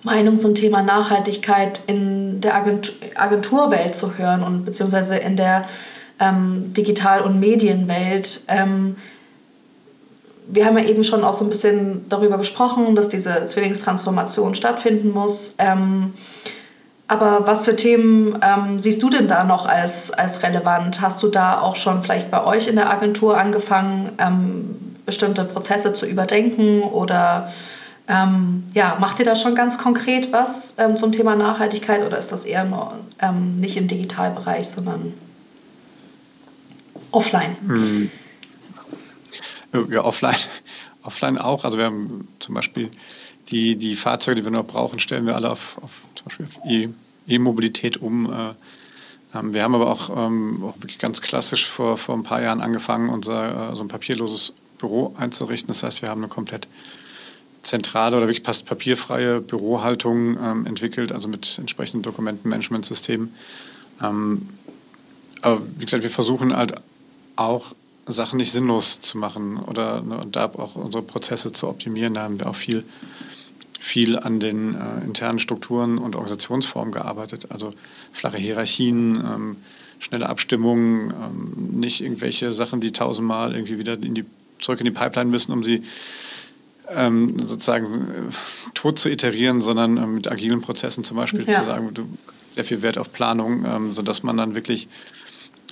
Meinung 0.08 0.40
zum 0.40 0.56
Thema 0.56 0.82
Nachhaltigkeit 0.82 1.82
in 1.86 2.40
der 2.42 2.56
Agentur, 2.56 2.96
Agenturwelt 3.16 3.94
zu 3.94 4.18
hören 4.18 4.42
und 4.42 4.66
beziehungsweise 4.66 5.18
in 5.18 5.36
der 5.36 5.66
ähm, 6.20 6.74
Digital- 6.74 7.22
und 7.22 7.40
Medienwelt. 7.40 8.42
Ähm, 8.48 8.96
wir 10.48 10.66
haben 10.66 10.78
ja 10.78 10.86
eben 10.86 11.04
schon 11.04 11.26
auch 11.26 11.34
so 11.34 11.44
ein 11.44 11.50
bisschen 11.50 12.06
darüber 12.08 12.38
gesprochen, 12.38 12.96
dass 12.96 13.10
diese 13.10 13.48
Zwillingstransformation 13.48 14.56
stattfinden 14.56 15.12
muss. 15.12 15.56
Ähm, 15.58 16.14
aber 17.10 17.46
was 17.46 17.66
für 17.66 17.76
Themen 17.76 18.40
ähm, 18.42 18.80
siehst 18.80 19.04
du 19.04 19.10
denn 19.10 19.28
da 19.28 19.44
noch 19.44 19.66
als, 19.66 20.12
als 20.12 20.42
relevant? 20.44 21.02
Hast 21.02 21.22
du 21.22 21.28
da 21.28 21.60
auch 21.60 21.76
schon 21.76 22.02
vielleicht 22.02 22.32
bei 22.32 22.44
euch 22.46 22.68
in 22.68 22.76
der 22.76 22.90
Agentur 22.90 23.38
angefangen, 23.38 24.14
ähm, 24.20 24.96
bestimmte 25.06 25.44
Prozesse 25.44 25.92
zu 25.92 26.06
überdenken? 26.06 26.82
Oder 26.82 27.52
ähm, 28.08 28.64
ja, 28.74 28.98
macht 29.00 29.20
ihr 29.20 29.26
da 29.26 29.36
schon 29.36 29.56
ganz 29.56 29.78
konkret 29.78 30.32
was 30.32 30.74
ähm, 30.78 30.96
zum 30.96 31.12
Thema 31.12 31.36
Nachhaltigkeit 31.36 32.06
oder 32.06 32.18
ist 32.18 32.32
das 32.32 32.46
eher 32.46 32.64
nur, 32.64 32.98
ähm, 33.20 33.60
nicht 33.60 33.76
im 33.76 33.88
Digitalbereich, 33.88 34.68
sondern 34.68 35.14
offline? 37.12 37.58
Hm. 37.66 38.12
Ja, 39.90 40.06
offline, 40.06 40.38
offline 41.04 41.38
auch. 41.38 41.66
Also 41.66 41.78
wir 41.78 41.86
haben 41.86 42.28
zum 42.40 42.56
Beispiel 42.56 42.90
die, 43.50 43.76
die 43.76 43.96
Fahrzeuge, 43.96 44.42
die 44.42 44.46
wir 44.46 44.52
noch 44.52 44.66
brauchen, 44.66 45.00
stellen 45.00 45.28
wir 45.28 45.36
alle 45.36 45.52
auf, 45.52 45.78
auf 45.82 46.04
zum 46.16 46.26
Beispiel 46.26 46.46
auf 46.46 46.62
E-Mobilität 47.28 47.98
um. 47.98 48.32
Äh, 48.32 48.54
ähm, 49.38 49.54
wir 49.54 49.64
haben 49.64 49.76
aber 49.76 49.92
auch, 49.92 50.10
ähm, 50.10 50.64
auch, 50.64 50.76
wirklich 50.78 51.00
ganz 51.00 51.22
klassisch 51.22 51.68
vor, 51.68 51.98
vor 51.98 52.16
ein 52.16 52.24
paar 52.24 52.42
Jahren 52.42 52.62
angefangen, 52.62 53.10
unser 53.10 53.72
äh, 53.72 53.76
so 53.76 53.84
ein 53.84 53.90
papierloses 53.90 54.54
Büro 54.78 55.14
einzurichten. 55.18 55.68
Das 55.68 55.84
heißt, 55.84 56.02
wir 56.02 56.10
haben 56.10 56.22
eine 56.22 56.30
komplett 56.30 56.68
zentrale 57.68 58.16
oder 58.16 58.28
wirklich 58.28 58.46
fast 58.46 58.66
papierfreie 58.66 59.42
Bürohaltung 59.42 60.38
ähm, 60.42 60.66
entwickelt, 60.66 61.12
also 61.12 61.28
mit 61.28 61.58
entsprechenden 61.58 62.02
Dokumentenmanagementsystemen. 62.02 63.34
Ähm, 64.02 64.48
aber 65.42 65.62
wie 65.78 65.84
gesagt, 65.84 66.04
wir 66.04 66.10
versuchen 66.10 66.56
halt 66.56 66.76
auch 67.36 67.76
Sachen 68.08 68.38
nicht 68.38 68.54
sinnlos 68.54 69.02
zu 69.02 69.18
machen 69.18 69.58
oder 69.58 70.02
ne, 70.02 70.18
und 70.18 70.38
da 70.38 70.46
auch 70.46 70.76
unsere 70.76 71.04
Prozesse 71.04 71.52
zu 71.52 71.68
optimieren. 71.68 72.14
Da 72.14 72.24
haben 72.24 72.40
wir 72.40 72.48
auch 72.48 72.56
viel 72.56 72.86
viel 73.80 74.18
an 74.18 74.40
den 74.40 74.76
äh, 74.76 75.04
internen 75.04 75.40
Strukturen 75.40 75.98
und 75.98 76.16
Organisationsformen 76.16 76.92
gearbeitet. 76.92 77.52
Also 77.52 77.74
flache 78.12 78.38
Hierarchien, 78.38 79.16
ähm, 79.18 79.58
schnelle 80.00 80.28
Abstimmungen, 80.30 81.12
ähm, 81.12 81.80
nicht 81.80 82.02
irgendwelche 82.02 82.54
Sachen, 82.54 82.82
die 82.82 82.92
tausendmal 82.92 83.54
irgendwie 83.54 83.78
wieder 83.78 83.94
in 83.94 84.16
die, 84.16 84.26
zurück 84.60 84.80
in 84.80 84.86
die 84.86 84.92
Pipeline 84.92 85.30
müssen, 85.30 85.52
um 85.52 85.64
sie 85.64 85.84
ähm, 86.90 87.38
sozusagen 87.40 87.86
äh, 87.86 88.72
tot 88.74 89.00
zu 89.00 89.10
iterieren, 89.10 89.62
sondern 89.62 89.98
äh, 89.98 90.08
mit 90.08 90.32
agilen 90.32 90.62
Prozessen 90.62 91.04
zum 91.04 91.18
Beispiel 91.18 91.46
ja. 91.48 91.54
zu 91.54 91.64
sagen, 91.64 91.94
du, 91.94 92.08
sehr 92.52 92.64
viel 92.64 92.82
Wert 92.82 92.98
auf 92.98 93.12
Planung, 93.12 93.66
ähm, 93.66 93.94
sodass 93.94 94.24
man 94.24 94.38
dann 94.38 94.56
wirklich 94.56 94.88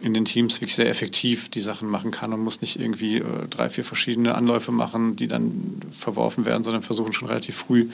in 0.02 0.14
den 0.14 0.26
Teams 0.26 0.60
wirklich 0.60 0.76
sehr 0.76 0.90
effektiv 0.90 1.50
die 1.50 1.62
Sachen 1.62 1.90
machen 1.90 2.12
kann 2.12 2.34
und 2.34 2.42
muss 2.42 2.62
nicht 2.62 2.80
irgendwie 2.80 3.18
äh, 3.20 3.48
drei, 3.50 3.70
vier 3.70 3.84
verschiedene 3.84 4.36
Anläufe 4.36 4.72
machen, 4.72 5.16
die 5.16 5.28
dann 5.28 5.82
verworfen 5.92 6.46
werden, 6.46 6.64
sondern 6.64 6.84
versuchen 6.84 7.14
schon 7.14 7.30
relativ 7.30 7.56
früh 7.56 7.90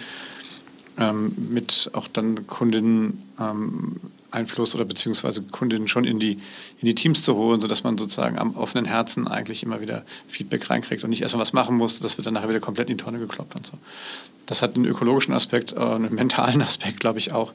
ähm, 0.98 1.34
mit 1.50 1.92
auch 1.94 2.08
dann 2.08 2.48
Kundinnen 2.48 3.24
ähm, 3.40 3.98
Einfluss 4.32 4.74
oder 4.76 4.86
beziehungsweise 4.86 5.44
Kundinnen 5.44 5.88
schon 5.88 6.06
in 6.06 6.20
die, 6.20 6.34
in 6.80 6.86
die 6.86 6.96
Teams 6.96 7.24
zu 7.24 7.36
holen, 7.36 7.62
sodass 7.62 7.84
man 7.84 7.98
sozusagen 7.98 8.40
am 8.40 8.56
offenen 8.56 8.86
Herzen 8.86 9.28
eigentlich 9.28 9.64
immer 9.64 9.82
wieder 9.82 10.04
Feedback 10.28 10.70
reinkriegt 10.70 11.04
und 11.04 11.10
nicht 11.10 11.22
erstmal 11.22 11.42
was 11.42 11.54
machen 11.54 11.78
muss, 11.78 12.00
das 12.00 12.18
wird 12.18 12.28
dann 12.28 12.34
nachher 12.34 12.50
wieder 12.50 12.60
komplett 12.60 12.90
in 12.90 12.98
die 12.98 13.04
Tonne 13.04 13.20
gekloppt 13.20 13.56
und 13.56 13.68
so. 13.68 13.74
Das 14.46 14.62
hat 14.62 14.76
einen 14.76 14.86
ökologischen 14.86 15.34
Aspekt, 15.34 15.74
äh, 15.74 15.80
einen 15.80 16.14
mentalen 16.16 16.62
Aspekt, 16.64 17.00
glaube 17.00 17.20
ich 17.20 17.32
auch. 17.32 17.54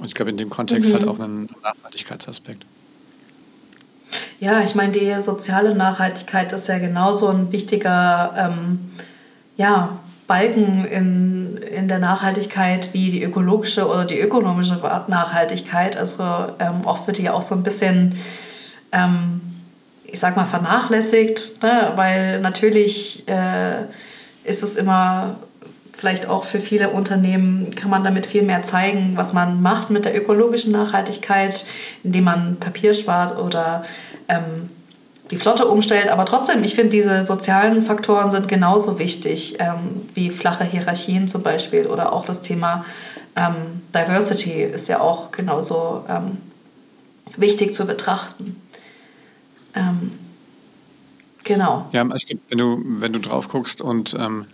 Und 0.00 0.06
ich 0.06 0.14
glaube, 0.14 0.30
in 0.30 0.36
dem 0.36 0.50
Kontext 0.50 0.90
mhm. 0.90 0.96
hat 0.96 1.04
auch 1.04 1.18
einen 1.18 1.48
Nachhaltigkeitsaspekt. 1.62 2.64
Ja, 4.40 4.64
ich 4.64 4.74
meine, 4.74 4.92
die 4.92 5.20
soziale 5.20 5.74
Nachhaltigkeit 5.74 6.52
ist 6.52 6.66
ja 6.68 6.78
genauso 6.78 7.28
ein 7.28 7.52
wichtiger 7.52 8.32
ähm, 8.36 8.78
ja, 9.56 9.98
Balken 10.30 10.84
in, 10.84 11.56
in 11.56 11.88
der 11.88 11.98
Nachhaltigkeit 11.98 12.94
wie 12.94 13.10
die 13.10 13.20
ökologische 13.20 13.88
oder 13.88 14.04
die 14.04 14.20
ökonomische 14.20 14.80
Nachhaltigkeit. 15.08 15.96
Also 15.96 16.22
ähm, 16.60 16.82
oft 16.84 17.08
wird 17.08 17.18
die 17.18 17.28
auch 17.28 17.42
so 17.42 17.56
ein 17.56 17.64
bisschen, 17.64 18.14
ähm, 18.92 19.40
ich 20.04 20.20
sag 20.20 20.36
mal, 20.36 20.44
vernachlässigt, 20.44 21.60
ne? 21.64 21.94
weil 21.96 22.40
natürlich 22.42 23.26
äh, 23.26 23.86
ist 24.44 24.62
es 24.62 24.76
immer 24.76 25.34
vielleicht 25.98 26.28
auch 26.28 26.44
für 26.44 26.60
viele 26.60 26.90
Unternehmen 26.90 27.74
kann 27.74 27.90
man 27.90 28.04
damit 28.04 28.24
viel 28.24 28.42
mehr 28.42 28.62
zeigen, 28.62 29.14
was 29.16 29.32
man 29.32 29.60
macht 29.60 29.90
mit 29.90 30.04
der 30.04 30.16
ökologischen 30.16 30.70
Nachhaltigkeit, 30.70 31.66
indem 32.04 32.22
man 32.22 32.56
Papier 32.60 32.94
spart 32.94 33.36
oder 33.36 33.82
ähm, 34.28 34.70
die 35.30 35.36
Flotte 35.36 35.66
umstellt. 35.66 36.08
Aber 36.08 36.24
trotzdem, 36.24 36.64
ich 36.64 36.74
finde, 36.74 36.90
diese 36.90 37.24
sozialen 37.24 37.82
Faktoren 37.82 38.30
sind 38.30 38.48
genauso 38.48 38.98
wichtig 38.98 39.56
ähm, 39.58 40.08
wie 40.14 40.30
flache 40.30 40.64
Hierarchien 40.64 41.28
zum 41.28 41.42
Beispiel 41.42 41.86
oder 41.86 42.12
auch 42.12 42.24
das 42.24 42.42
Thema 42.42 42.84
ähm, 43.36 43.82
Diversity 43.94 44.62
ist 44.62 44.88
ja 44.88 45.00
auch 45.00 45.30
genauso 45.30 46.04
ähm, 46.08 46.38
wichtig 47.36 47.74
zu 47.74 47.86
betrachten. 47.86 48.60
Ähm, 49.74 50.12
genau. 51.44 51.88
Ja, 51.92 52.06
ich 52.14 52.36
wenn 52.48 52.58
du, 52.58 52.82
wenn 52.84 53.12
du 53.12 53.20
drauf 53.20 53.48
guckst 53.48 53.80
und 53.80 54.16
ähm, 54.18 54.46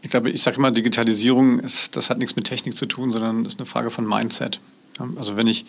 ich 0.00 0.10
glaube, 0.10 0.30
ich 0.30 0.42
sage 0.42 0.56
immer, 0.56 0.70
Digitalisierung, 0.70 1.60
ist, 1.60 1.96
das 1.96 2.10
hat 2.10 2.18
nichts 2.18 2.34
mit 2.34 2.46
Technik 2.46 2.76
zu 2.76 2.86
tun, 2.86 3.12
sondern 3.12 3.44
ist 3.44 3.60
eine 3.60 3.66
Frage 3.66 3.90
von 3.90 4.06
Mindset. 4.06 4.58
Also 5.16 5.36
wenn 5.36 5.46
ich 5.46 5.64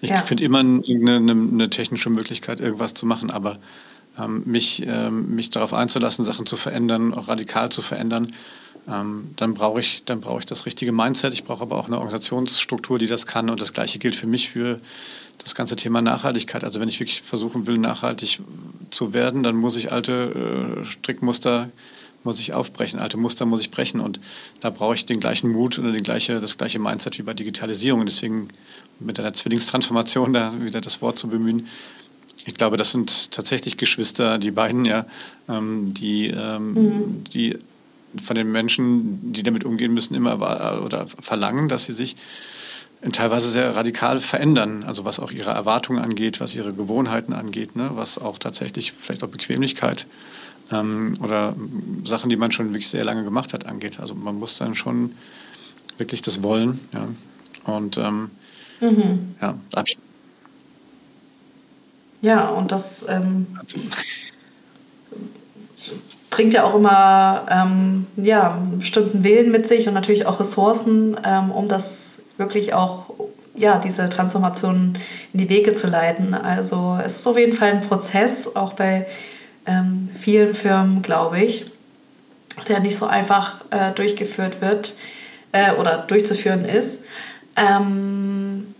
ich 0.00 0.10
ja. 0.10 0.18
finde 0.18 0.44
immer 0.44 0.60
eine, 0.60 0.82
eine, 0.86 1.32
eine, 1.32 1.70
technische 1.70 2.10
Möglichkeit, 2.10 2.60
irgendwas 2.60 2.94
zu 2.94 3.06
machen, 3.06 3.30
aber 3.30 3.58
ähm, 4.18 4.42
mich, 4.44 4.84
ähm, 4.86 5.34
mich 5.34 5.50
darauf 5.50 5.74
einzulassen, 5.74 6.24
Sachen 6.24 6.46
zu 6.46 6.56
verändern, 6.56 7.14
auch 7.14 7.28
radikal 7.28 7.70
zu 7.70 7.82
verändern, 7.82 8.32
ähm, 8.88 9.30
dann 9.36 9.54
brauche 9.54 9.80
ich, 9.80 10.04
dann 10.04 10.22
ich 10.38 10.46
das 10.46 10.66
richtige 10.66 10.92
Mindset. 10.92 11.32
Ich 11.32 11.44
brauche 11.44 11.62
aber 11.62 11.76
auch 11.76 11.86
eine 11.86 11.96
Organisationsstruktur, 11.96 12.98
die 12.98 13.06
das 13.06 13.26
kann. 13.26 13.50
Und 13.50 13.60
das 13.60 13.72
Gleiche 13.72 13.98
gilt 13.98 14.16
für 14.16 14.26
mich 14.26 14.48
für 14.48 14.80
das 15.38 15.54
ganze 15.54 15.76
Thema 15.76 16.00
Nachhaltigkeit. 16.00 16.64
Also 16.64 16.80
wenn 16.80 16.88
ich 16.88 17.00
wirklich 17.00 17.22
versuchen 17.22 17.66
will, 17.66 17.78
nachhaltig 17.78 18.40
zu 18.90 19.12
werden, 19.12 19.42
dann 19.42 19.56
muss 19.56 19.76
ich 19.76 19.92
alte 19.92 20.80
äh, 20.80 20.84
Strickmuster 20.84 21.68
muss 22.24 22.40
ich 22.40 22.52
aufbrechen, 22.52 22.98
alte 22.98 23.16
Muster 23.16 23.46
muss 23.46 23.60
ich 23.60 23.70
brechen 23.70 24.00
und 24.00 24.20
da 24.60 24.70
brauche 24.70 24.94
ich 24.94 25.06
den 25.06 25.20
gleichen 25.20 25.50
Mut 25.50 25.78
oder 25.78 25.92
den 25.92 26.02
gleiche, 26.02 26.40
das 26.40 26.58
gleiche 26.58 26.78
Mindset 26.78 27.16
wie 27.18 27.22
bei 27.22 27.32
Digitalisierung. 27.32 28.04
Deswegen 28.04 28.48
mit 29.00 29.18
einer 29.20 29.34
Zwillingstransformation, 29.34 30.32
da 30.32 30.60
wieder 30.60 30.80
das 30.80 31.02
Wort 31.02 31.18
zu 31.18 31.28
bemühen. 31.28 31.68
Ich 32.44 32.54
glaube, 32.54 32.76
das 32.76 32.92
sind 32.92 33.32
tatsächlich 33.32 33.76
Geschwister, 33.76 34.38
die 34.38 34.50
beiden, 34.50 34.84
ja, 34.84 35.06
ähm, 35.48 35.92
die, 35.94 36.28
ähm, 36.28 36.72
mhm. 36.72 37.24
die 37.24 37.58
von 38.22 38.36
den 38.36 38.50
Menschen, 38.50 39.32
die 39.32 39.42
damit 39.42 39.64
umgehen 39.64 39.92
müssen, 39.92 40.14
immer 40.14 40.36
oder 40.82 41.06
verlangen, 41.20 41.68
dass 41.68 41.84
sie 41.84 41.92
sich 41.92 42.16
teilweise 43.12 43.50
sehr 43.50 43.76
radikal 43.76 44.18
verändern. 44.18 44.82
Also 44.84 45.04
was 45.04 45.20
auch 45.20 45.30
ihre 45.30 45.50
Erwartungen 45.50 46.02
angeht, 46.02 46.40
was 46.40 46.56
ihre 46.56 46.72
Gewohnheiten 46.72 47.32
angeht, 47.32 47.76
ne, 47.76 47.90
was 47.94 48.18
auch 48.18 48.38
tatsächlich 48.38 48.92
vielleicht 48.92 49.22
auch 49.22 49.28
Bequemlichkeit 49.28 50.06
ähm, 50.72 51.14
oder 51.22 51.54
Sachen, 52.04 52.30
die 52.30 52.36
man 52.36 52.50
schon 52.50 52.68
wirklich 52.68 52.88
sehr 52.88 53.04
lange 53.04 53.24
gemacht 53.24 53.52
hat, 53.52 53.66
angeht. 53.66 54.00
Also 54.00 54.14
man 54.14 54.36
muss 54.38 54.58
dann 54.58 54.74
schon 54.74 55.12
wirklich 55.96 56.22
das 56.22 56.42
wollen. 56.42 56.80
Ja. 56.92 57.08
Und 57.64 57.98
ähm, 57.98 58.30
Mhm. 58.80 59.34
Ja, 59.40 59.54
Abstand. 59.74 60.04
Ja, 62.20 62.48
und 62.48 62.72
das 62.72 63.06
ähm, 63.08 63.46
bringt 66.30 66.54
ja 66.54 66.64
auch 66.64 66.74
immer 66.74 67.46
ähm, 67.50 68.06
ja, 68.16 68.54
einen 68.54 68.80
bestimmten 68.80 69.22
Willen 69.24 69.50
mit 69.50 69.68
sich 69.68 69.86
und 69.88 69.94
natürlich 69.94 70.26
auch 70.26 70.40
Ressourcen, 70.40 71.16
ähm, 71.24 71.50
um 71.50 71.68
das 71.68 72.22
wirklich 72.36 72.74
auch, 72.74 73.06
ja, 73.54 73.78
diese 73.78 74.08
Transformation 74.08 74.98
in 75.32 75.40
die 75.40 75.48
Wege 75.48 75.72
zu 75.72 75.86
leiten. 75.86 76.34
Also 76.34 76.98
es 77.04 77.16
ist 77.16 77.26
auf 77.26 77.38
jeden 77.38 77.54
Fall 77.54 77.72
ein 77.72 77.80
Prozess, 77.80 78.54
auch 78.54 78.72
bei 78.72 79.06
ähm, 79.66 80.08
vielen 80.18 80.54
Firmen, 80.54 81.02
glaube 81.02 81.40
ich, 81.40 81.66
der 82.68 82.80
nicht 82.80 82.96
so 82.96 83.06
einfach 83.06 83.64
äh, 83.70 83.92
durchgeführt 83.92 84.60
wird 84.60 84.94
äh, 85.52 85.72
oder 85.72 85.98
durchzuführen 85.98 86.64
ist. 86.64 86.98
Ähm, 87.58 88.74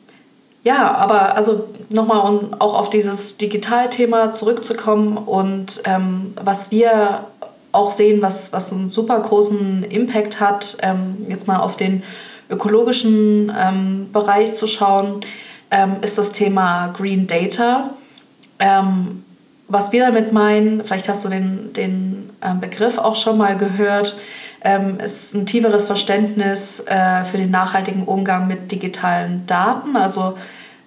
ja, 0.64 0.94
aber 0.94 1.36
also 1.36 1.68
nochmal, 1.88 2.28
um 2.28 2.54
auch 2.60 2.74
auf 2.74 2.90
dieses 2.90 3.36
Digitalthema 3.36 4.32
zurückzukommen 4.32 5.16
und 5.16 5.80
ähm, 5.84 6.34
was 6.42 6.70
wir 6.70 7.26
auch 7.72 7.90
sehen, 7.90 8.22
was, 8.22 8.52
was 8.52 8.72
einen 8.72 8.88
super 8.88 9.20
großen 9.20 9.84
Impact 9.84 10.40
hat, 10.40 10.78
ähm, 10.82 11.26
jetzt 11.28 11.46
mal 11.46 11.58
auf 11.58 11.76
den 11.76 12.02
ökologischen 12.50 13.52
ähm, 13.56 14.08
Bereich 14.12 14.54
zu 14.54 14.66
schauen, 14.66 15.20
ähm, 15.70 15.96
ist 16.02 16.18
das 16.18 16.32
Thema 16.32 16.88
Green 16.96 17.26
Data. 17.26 17.90
Ähm, 18.58 19.24
was 19.68 19.92
wir 19.92 20.06
damit 20.06 20.32
meinen, 20.32 20.82
vielleicht 20.82 21.08
hast 21.08 21.24
du 21.24 21.28
den, 21.28 21.72
den 21.74 22.30
ähm, 22.42 22.60
Begriff 22.60 22.96
auch 22.96 23.16
schon 23.16 23.36
mal 23.36 23.56
gehört, 23.56 24.16
ähm, 24.62 24.98
ist 25.00 25.34
ein 25.34 25.46
tieferes 25.46 25.84
Verständnis 25.84 26.80
äh, 26.86 27.24
für 27.24 27.36
den 27.36 27.50
nachhaltigen 27.50 28.04
Umgang 28.04 28.46
mit 28.46 28.72
digitalen 28.72 29.46
Daten. 29.46 29.96
Also 29.96 30.36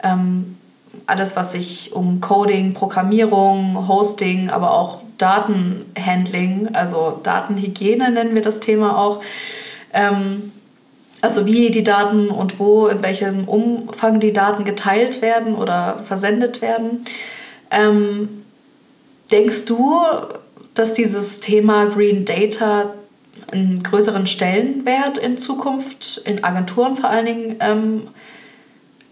ähm, 0.04 0.58
alles, 1.06 1.36
was 1.36 1.54
sich 1.54 1.94
um 1.94 2.20
Coding, 2.22 2.74
Programmierung, 2.74 3.88
Hosting, 3.88 4.50
aber 4.50 4.74
auch 4.74 5.02
Datenhandling, 5.18 6.70
also 6.74 7.20
Datenhygiene 7.24 8.12
nennen 8.12 8.34
wir 8.34 8.42
das 8.42 8.60
Thema 8.60 8.98
auch. 8.98 9.22
Ähm, 9.94 10.52
also 11.22 11.46
wie 11.46 11.70
die 11.70 11.84
Daten 11.84 12.30
und 12.30 12.60
wo, 12.60 12.88
in 12.88 13.04
welchem 13.04 13.48
Umfang 13.48 14.20
die 14.20 14.34
Daten 14.34 14.66
geteilt 14.66 15.22
werden 15.22 15.56
oder 15.56 16.00
versendet 16.06 16.64
werden. 16.64 17.06
Ähm, 17.70 18.44
denkst 19.32 19.66
du, 19.66 20.02
dass 20.74 20.94
dieses 20.94 21.40
Thema 21.40 21.86
Green 21.86 22.26
Data 22.26 22.94
einen 23.52 23.84
größeren 23.84 24.28
Stellenwert 24.28 25.18
in 25.18 25.38
Zukunft 25.38 26.22
in 26.26 26.44
Agenturen 26.44 26.96
vor 26.96 27.10
allen 27.10 27.26
Dingen 27.26 27.56
ähm, 27.60 28.08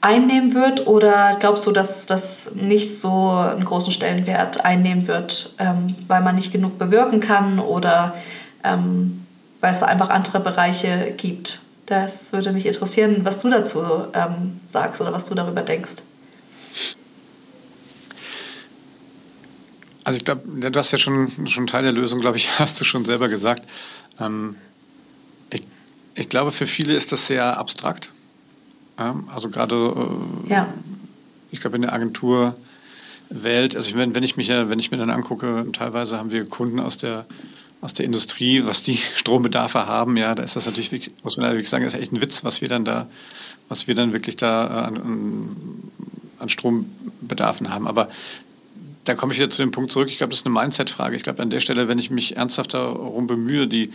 einnehmen 0.01 0.53
wird? 0.53 0.87
Oder 0.87 1.37
glaubst 1.39 1.65
du, 1.65 1.71
dass 1.71 2.05
das 2.05 2.51
nicht 2.55 2.97
so 2.97 3.31
einen 3.31 3.65
großen 3.65 3.91
Stellenwert 3.91 4.63
einnehmen 4.63 5.07
wird, 5.07 5.53
ähm, 5.59 5.95
weil 6.07 6.21
man 6.21 6.35
nicht 6.35 6.51
genug 6.51 6.77
bewirken 6.79 7.19
kann 7.19 7.59
oder 7.59 8.15
ähm, 8.63 9.25
weil 9.61 9.73
es 9.73 9.79
da 9.79 9.87
einfach 9.87 10.09
andere 10.09 10.39
Bereiche 10.39 11.13
gibt? 11.17 11.59
Das 11.85 12.31
würde 12.31 12.51
mich 12.51 12.65
interessieren, 12.65 13.21
was 13.23 13.39
du 13.39 13.49
dazu 13.49 13.81
ähm, 14.13 14.59
sagst 14.65 15.01
oder 15.01 15.11
was 15.11 15.25
du 15.25 15.33
darüber 15.33 15.61
denkst. 15.61 16.03
Also 20.03 20.17
ich 20.17 20.25
glaube, 20.25 20.41
du 20.47 20.79
hast 20.79 20.91
ja 20.91 20.97
schon, 20.97 21.47
schon 21.47 21.67
Teil 21.67 21.83
der 21.83 21.91
Lösung, 21.91 22.19
glaube 22.19 22.37
ich, 22.37 22.49
hast 22.59 22.79
du 22.79 22.85
schon 22.85 23.05
selber 23.05 23.27
gesagt. 23.27 23.63
Ähm, 24.19 24.55
ich, 25.49 25.63
ich 26.15 26.29
glaube, 26.29 26.51
für 26.51 26.67
viele 26.67 26.93
ist 26.93 27.11
das 27.11 27.27
sehr 27.27 27.57
abstrakt. 27.57 28.11
Ja, 28.97 29.15
also 29.33 29.49
gerade, 29.49 29.75
äh, 30.45 30.51
ja. 30.51 30.73
ich 31.51 31.61
glaube, 31.61 31.77
in 31.77 31.83
der 31.83 31.93
Agenturwelt, 31.93 32.55
also 33.75 33.95
wenn, 33.95 34.13
wenn 34.13 34.23
ich 34.23 34.37
mich 34.37 34.47
ja, 34.47 34.69
wenn 34.69 34.79
ich 34.79 34.91
mir 34.91 34.97
dann 34.97 35.09
angucke, 35.09 35.67
teilweise 35.71 36.17
haben 36.17 36.31
wir 36.31 36.45
Kunden 36.47 36.79
aus 36.79 36.97
der 36.97 37.25
aus 37.81 37.93
der 37.93 38.05
Industrie, 38.05 38.65
was 38.65 38.81
die 38.81 38.97
Strombedarfe 39.15 39.85
haben, 39.85 40.17
ja, 40.17 40.35
da 40.35 40.43
ist 40.43 40.55
das 40.55 40.65
natürlich, 40.65 41.11
muss 41.23 41.37
man 41.37 41.49
wirklich 41.51 41.69
sagen, 41.69 41.85
ist 41.85 41.93
echt 41.93 42.11
ein 42.11 42.21
Witz, 42.21 42.43
was 42.43 42.61
wir 42.61 42.67
dann 42.67 42.85
da, 42.85 43.07
was 43.69 43.87
wir 43.87 43.95
dann 43.95 44.13
wirklich 44.13 44.35
da 44.35 44.67
äh, 44.67 44.87
an, 44.87 45.01
an 46.39 46.49
Strombedarfen 46.49 47.69
haben. 47.69 47.87
Aber 47.87 48.09
da 49.09 49.15
komme 49.15 49.33
ich 49.33 49.39
wieder 49.39 49.49
zu 49.49 49.63
dem 49.63 49.71
Punkt 49.71 49.91
zurück. 49.91 50.07
Ich 50.09 50.19
glaube, 50.19 50.29
das 50.29 50.41
ist 50.41 50.45
eine 50.45 50.53
Mindset-Frage. 50.53 51.15
Ich 51.15 51.23
glaube, 51.23 51.41
an 51.41 51.49
der 51.49 51.59
Stelle, 51.59 51.87
wenn 51.87 51.97
ich 51.97 52.11
mich 52.11 52.37
ernsthaft 52.37 52.75
darum 52.75 53.25
bemühe, 53.25 53.67
die, 53.67 53.89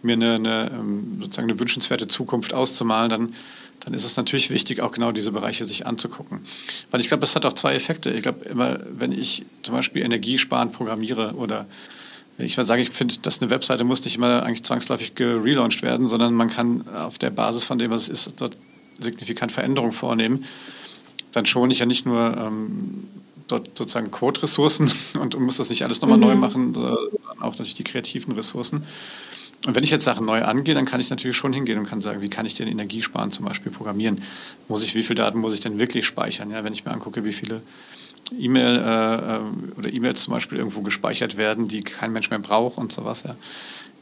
mir 0.00 0.14
eine, 0.14 0.34
eine, 0.36 0.70
ähm, 0.72 1.18
sozusagen 1.20 1.50
eine 1.50 1.60
wünschenswerte 1.60 2.08
Zukunft 2.08 2.54
auszumalen, 2.54 3.10
dann, 3.10 3.34
dann 3.80 3.92
ist 3.92 4.06
es 4.06 4.16
natürlich 4.16 4.48
wichtig, 4.48 4.80
auch 4.80 4.92
genau 4.92 5.12
diese 5.12 5.32
Bereiche 5.32 5.66
sich 5.66 5.86
anzugucken. 5.86 6.46
Weil 6.90 7.02
ich 7.02 7.08
glaube, 7.08 7.20
das 7.20 7.36
hat 7.36 7.44
auch 7.44 7.52
zwei 7.52 7.74
Effekte. 7.74 8.10
Ich 8.10 8.22
glaube, 8.22 8.46
immer, 8.46 8.80
wenn 8.90 9.12
ich 9.12 9.44
zum 9.62 9.74
Beispiel 9.74 10.02
energiesparend 10.02 10.72
programmiere 10.72 11.34
oder 11.34 11.66
ich 12.38 12.54
sage, 12.54 12.80
ich 12.80 12.90
finde, 12.90 13.16
dass 13.20 13.42
eine 13.42 13.50
Webseite 13.50 13.84
muss 13.84 14.02
nicht 14.04 14.16
immer 14.16 14.44
eigentlich 14.44 14.64
zwangsläufig 14.64 15.14
gelauncht 15.14 15.82
werden, 15.82 16.06
sondern 16.06 16.32
man 16.32 16.48
kann 16.48 16.88
auf 16.88 17.18
der 17.18 17.30
Basis 17.30 17.64
von 17.64 17.78
dem, 17.78 17.90
was 17.90 18.08
es 18.08 18.26
ist, 18.26 18.40
dort 18.40 18.56
signifikant 18.98 19.52
Veränderungen 19.52 19.92
vornehmen. 19.92 20.46
Dann 21.32 21.44
schone 21.44 21.72
ich 21.72 21.80
ja 21.80 21.86
nicht 21.86 22.06
nur 22.06 22.34
ähm, 22.36 23.04
dort 23.48 23.76
sozusagen 23.76 24.10
Code-Ressourcen 24.10 24.90
und, 25.20 25.34
und, 25.34 25.42
muss 25.42 25.56
das 25.56 25.70
nicht 25.70 25.84
alles 25.84 26.00
nochmal 26.00 26.18
mhm. 26.18 26.24
neu 26.24 26.34
machen, 26.36 26.74
sondern 26.74 26.98
auch 27.40 27.52
natürlich 27.52 27.74
die 27.74 27.84
kreativen 27.84 28.32
Ressourcen. 28.32 28.84
Und 29.66 29.74
wenn 29.74 29.84
ich 29.84 29.90
jetzt 29.90 30.04
Sachen 30.04 30.26
neu 30.26 30.42
angehe, 30.42 30.74
dann 30.74 30.84
kann 30.84 31.00
ich 31.00 31.08
natürlich 31.08 31.36
schon 31.36 31.54
hingehen 31.54 31.78
und 31.78 31.86
kann 31.86 32.02
sagen, 32.02 32.20
wie 32.20 32.28
kann 32.28 32.44
ich 32.44 32.54
denn 32.54 32.68
Energiesparen 32.68 33.32
zum 33.32 33.46
Beispiel 33.46 33.72
programmieren? 33.72 34.20
Muss 34.68 34.84
ich, 34.84 34.94
wie 34.94 35.02
viele 35.02 35.16
Daten 35.16 35.38
muss 35.38 35.54
ich 35.54 35.60
denn 35.60 35.78
wirklich 35.78 36.04
speichern? 36.04 36.50
Ja, 36.50 36.64
wenn 36.64 36.74
ich 36.74 36.84
mir 36.84 36.92
angucke, 36.92 37.24
wie 37.24 37.32
viele 37.32 37.62
E-Mail 38.38 38.76
äh, 38.76 39.36
äh, 39.36 39.78
oder 39.78 39.92
E-Mails 39.92 40.22
zum 40.22 40.34
Beispiel 40.34 40.58
irgendwo 40.58 40.82
gespeichert 40.82 41.38
werden, 41.38 41.68
die 41.68 41.82
kein 41.82 42.12
Mensch 42.12 42.28
mehr 42.28 42.38
braucht 42.38 42.76
und 42.76 42.92
sowas. 42.92 43.22
Ja. 43.22 43.36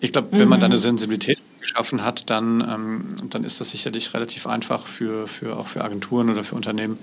Ich 0.01 0.13
glaube, 0.13 0.29
wenn 0.33 0.49
man 0.49 0.59
da 0.59 0.67
eine 0.67 0.75
mhm. 0.75 0.81
Sensibilität 0.81 1.39
geschaffen 1.63 2.05
hat, 2.05 2.29
dann, 2.29 2.61
ähm, 2.61 3.31
dann 3.31 3.45
ist 3.45 3.61
das 3.61 3.71
sicherlich 3.71 4.13
relativ 4.13 4.47
einfach 4.47 4.87
für, 4.87 5.27
für 5.27 5.57
auch 5.57 5.69
für 5.69 5.83
Agenturen 5.83 6.29
oder 6.29 6.45
für 6.45 6.55
Unternehmen 6.55 6.99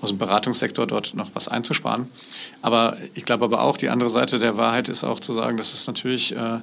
aus 0.00 0.10
dem 0.10 0.18
Beratungssektor 0.18 0.86
dort 0.86 1.14
noch 1.14 1.30
was 1.34 1.48
einzusparen. 1.48 2.08
Aber 2.60 2.96
ich 3.14 3.24
glaube 3.24 3.44
aber 3.44 3.62
auch, 3.62 3.76
die 3.76 3.88
andere 3.88 4.10
Seite 4.10 4.38
der 4.38 4.56
Wahrheit 4.56 4.88
ist 4.88 5.04
auch 5.04 5.20
zu 5.20 5.32
sagen, 5.32 5.56
dass 5.56 5.74
es 5.74 5.86
natürlich, 5.86 6.36
äh, 6.36 6.60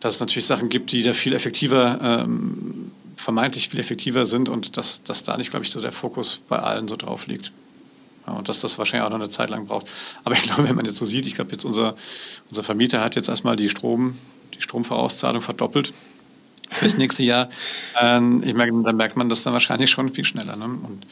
dass 0.00 0.14
es 0.14 0.20
natürlich 0.20 0.46
Sachen 0.46 0.68
gibt, 0.68 0.92
die 0.92 1.02
da 1.02 1.12
viel 1.12 1.34
effektiver, 1.34 1.98
ähm, 2.02 2.92
vermeintlich 3.16 3.68
viel 3.68 3.80
effektiver 3.80 4.24
sind 4.24 4.48
und 4.48 4.76
dass, 4.76 5.02
dass 5.02 5.22
da 5.22 5.36
nicht, 5.36 5.50
glaube 5.50 5.64
ich, 5.64 5.70
so 5.70 5.80
der 5.80 5.92
Fokus 5.92 6.40
bei 6.48 6.58
allen 6.58 6.88
so 6.88 6.96
drauf 6.96 7.26
liegt. 7.26 7.52
Ja, 8.26 8.34
und 8.34 8.48
dass 8.48 8.60
das 8.60 8.78
wahrscheinlich 8.78 9.06
auch 9.06 9.10
noch 9.10 9.20
eine 9.20 9.30
Zeit 9.30 9.50
lang 9.50 9.66
braucht. 9.66 9.86
Aber 10.24 10.34
ich 10.34 10.42
glaube, 10.44 10.66
wenn 10.66 10.76
man 10.76 10.86
jetzt 10.86 10.96
so 10.96 11.04
sieht, 11.04 11.26
ich 11.26 11.34
glaube, 11.34 11.52
jetzt 11.52 11.64
unser, 11.64 11.94
unser 12.48 12.62
Vermieter 12.62 13.02
hat 13.02 13.14
jetzt 13.16 13.28
erstmal 13.28 13.56
die, 13.56 13.68
Strom, 13.68 14.16
die 14.54 14.62
Stromvorauszahlung 14.62 15.42
verdoppelt 15.42 15.92
fürs 16.70 16.96
nächste 16.96 17.22
Jahr. 17.22 17.48
Ähm, 18.00 18.42
ich 18.44 18.54
merke, 18.54 18.72
dann 18.82 18.96
merkt 18.96 19.16
man 19.16 19.28
das 19.28 19.42
dann 19.42 19.52
wahrscheinlich 19.52 19.90
schon 19.90 20.12
viel 20.12 20.24
schneller. 20.24 20.56
Ne? 20.56 20.64
Und 20.64 21.06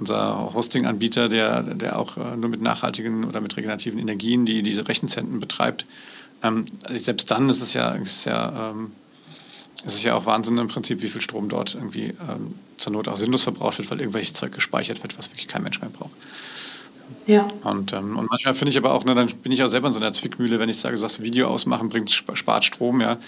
unser 0.00 0.52
Hosting-Anbieter, 0.54 1.28
der, 1.28 1.62
der 1.62 1.98
auch 1.98 2.16
äh, 2.16 2.36
nur 2.36 2.50
mit 2.50 2.60
nachhaltigen 2.60 3.24
oder 3.24 3.40
mit 3.40 3.56
regenerativen 3.56 3.98
Energien 3.98 4.44
die 4.44 4.62
diese 4.62 4.86
Rechenzentren 4.86 5.40
betreibt, 5.40 5.86
ähm, 6.42 6.64
selbst 6.90 7.30
dann 7.30 7.48
ist 7.48 7.60
es 7.60 7.74
ja, 7.74 7.92
ist 7.92 8.24
ja 8.24 8.70
ähm, 8.70 8.92
es 9.84 9.94
ist 9.94 10.04
ja 10.04 10.14
auch 10.14 10.26
Wahnsinn 10.26 10.58
im 10.58 10.68
Prinzip, 10.68 11.02
wie 11.02 11.08
viel 11.08 11.20
Strom 11.20 11.48
dort 11.48 11.74
irgendwie 11.74 12.14
ähm, 12.28 12.54
zur 12.76 12.92
Not 12.92 13.08
auch 13.08 13.16
sinnlos 13.16 13.42
verbraucht 13.42 13.78
wird, 13.78 13.90
weil 13.90 14.00
irgendwelches 14.00 14.32
Zeug 14.32 14.52
gespeichert 14.52 15.02
wird, 15.02 15.18
was 15.18 15.30
wirklich 15.30 15.46
kein 15.46 15.62
Mensch 15.62 15.80
mehr 15.80 15.90
braucht. 15.90 16.12
Ja. 17.26 17.48
Und, 17.62 17.92
ähm, 17.92 18.16
und 18.16 18.28
manchmal 18.30 18.54
finde 18.54 18.70
ich 18.70 18.78
aber 18.78 18.92
auch, 18.92 19.04
ne, 19.04 19.14
dann 19.14 19.28
bin 19.42 19.52
ich 19.52 19.62
auch 19.62 19.68
selber 19.68 19.88
in 19.88 19.94
so 19.94 20.00
einer 20.00 20.12
Zwickmühle, 20.12 20.58
wenn 20.58 20.68
ich 20.68 20.78
sage, 20.78 20.96
sagst 20.96 21.22
Video 21.22 21.48
ausmachen 21.48 21.88
bringt, 21.88 22.10
spart 22.10 22.64
Strom, 22.64 23.00
ja. 23.00 23.18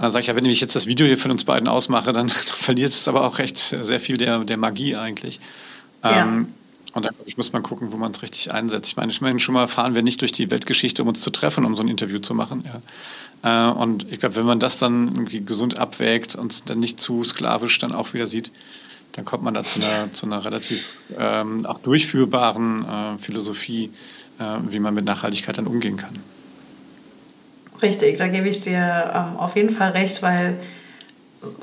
Dann 0.00 0.12
sage 0.12 0.22
ich 0.22 0.26
ja, 0.28 0.36
wenn 0.36 0.44
ich 0.44 0.60
jetzt 0.60 0.76
das 0.76 0.86
Video 0.86 1.06
hier 1.06 1.18
von 1.18 1.30
uns 1.30 1.44
beiden 1.44 1.68
ausmache, 1.68 2.12
dann, 2.12 2.28
dann 2.28 2.36
verliert 2.36 2.92
es 2.92 3.08
aber 3.08 3.26
auch 3.26 3.38
recht 3.38 3.58
sehr 3.58 4.00
viel 4.00 4.16
der, 4.16 4.44
der 4.44 4.56
Magie 4.56 4.96
eigentlich. 4.96 5.40
Ja. 6.02 6.22
Ähm, 6.22 6.48
und 6.94 7.04
dann 7.04 7.14
ich, 7.26 7.36
muss 7.36 7.52
man 7.52 7.62
gucken, 7.62 7.92
wo 7.92 7.96
man 7.96 8.12
es 8.12 8.22
richtig 8.22 8.52
einsetzt. 8.52 8.88
Ich 8.88 8.96
meine, 8.96 9.12
ich 9.12 9.20
meine, 9.20 9.38
schon 9.38 9.54
mal 9.54 9.68
fahren 9.68 9.94
wir 9.94 10.02
nicht 10.02 10.20
durch 10.20 10.32
die 10.32 10.50
Weltgeschichte, 10.50 11.02
um 11.02 11.08
uns 11.08 11.20
zu 11.20 11.30
treffen, 11.30 11.64
um 11.64 11.76
so 11.76 11.82
ein 11.82 11.88
Interview 11.88 12.18
zu 12.18 12.34
machen. 12.34 12.64
Ja. 13.42 13.70
Äh, 13.70 13.72
und 13.72 14.10
ich 14.10 14.20
glaube, 14.20 14.36
wenn 14.36 14.46
man 14.46 14.58
das 14.58 14.78
dann 14.78 15.08
irgendwie 15.08 15.44
gesund 15.44 15.78
abwägt 15.78 16.34
und 16.34 16.70
dann 16.70 16.78
nicht 16.78 17.00
zu 17.00 17.24
sklavisch 17.24 17.78
dann 17.78 17.92
auch 17.92 18.14
wieder 18.14 18.26
sieht, 18.26 18.50
dann 19.12 19.24
kommt 19.24 19.42
man 19.42 19.54
da 19.54 19.64
zu 19.64 19.80
einer, 19.80 20.12
zu 20.12 20.26
einer 20.26 20.44
relativ 20.44 20.88
ähm, 21.18 21.66
auch 21.66 21.78
durchführbaren 21.78 22.84
äh, 22.84 23.18
Philosophie, 23.18 23.90
äh, 24.38 24.44
wie 24.68 24.78
man 24.78 24.94
mit 24.94 25.04
Nachhaltigkeit 25.04 25.58
dann 25.58 25.66
umgehen 25.66 25.96
kann. 25.96 26.18
Richtig, 27.80 28.18
da 28.18 28.28
gebe 28.28 28.48
ich 28.48 28.60
dir 28.60 29.12
ähm, 29.14 29.36
auf 29.36 29.56
jeden 29.56 29.70
Fall 29.70 29.90
recht, 29.90 30.22
weil 30.22 30.56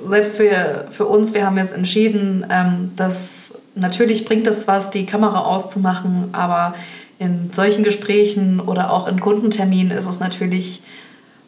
selbst 0.08 0.38
für, 0.38 0.88
für 0.90 1.06
uns, 1.06 1.34
wir 1.34 1.46
haben 1.46 1.58
jetzt 1.58 1.74
entschieden, 1.74 2.46
ähm, 2.50 2.92
dass 2.96 3.54
natürlich 3.76 4.26
bringt 4.26 4.48
es 4.48 4.68
was, 4.68 4.90
die 4.92 5.06
Kamera 5.06 5.42
auszumachen, 5.42 6.30
aber 6.32 6.76
in 7.20 7.52
solchen 7.54 7.84
Gesprächen 7.84 8.60
oder 8.60 8.92
auch 8.92 9.08
in 9.08 9.20
Kundenterminen 9.20 9.98
ist 9.98 10.06
es 10.06 10.20
natürlich 10.20 10.82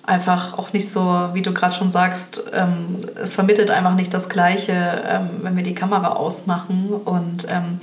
einfach 0.03 0.57
auch 0.57 0.71
nicht 0.71 0.89
so, 0.89 1.29
wie 1.33 1.41
du 1.41 1.53
gerade 1.53 1.75
schon 1.75 1.91
sagst, 1.91 2.41
ähm, 2.53 2.99
es 3.21 3.33
vermittelt 3.33 3.69
einfach 3.69 3.93
nicht 3.93 4.13
das 4.13 4.29
Gleiche, 4.29 5.03
ähm, 5.05 5.39
wenn 5.41 5.55
wir 5.57 5.63
die 5.63 5.75
Kamera 5.75 6.13
ausmachen. 6.13 6.93
Und 7.03 7.45
ähm, 7.49 7.81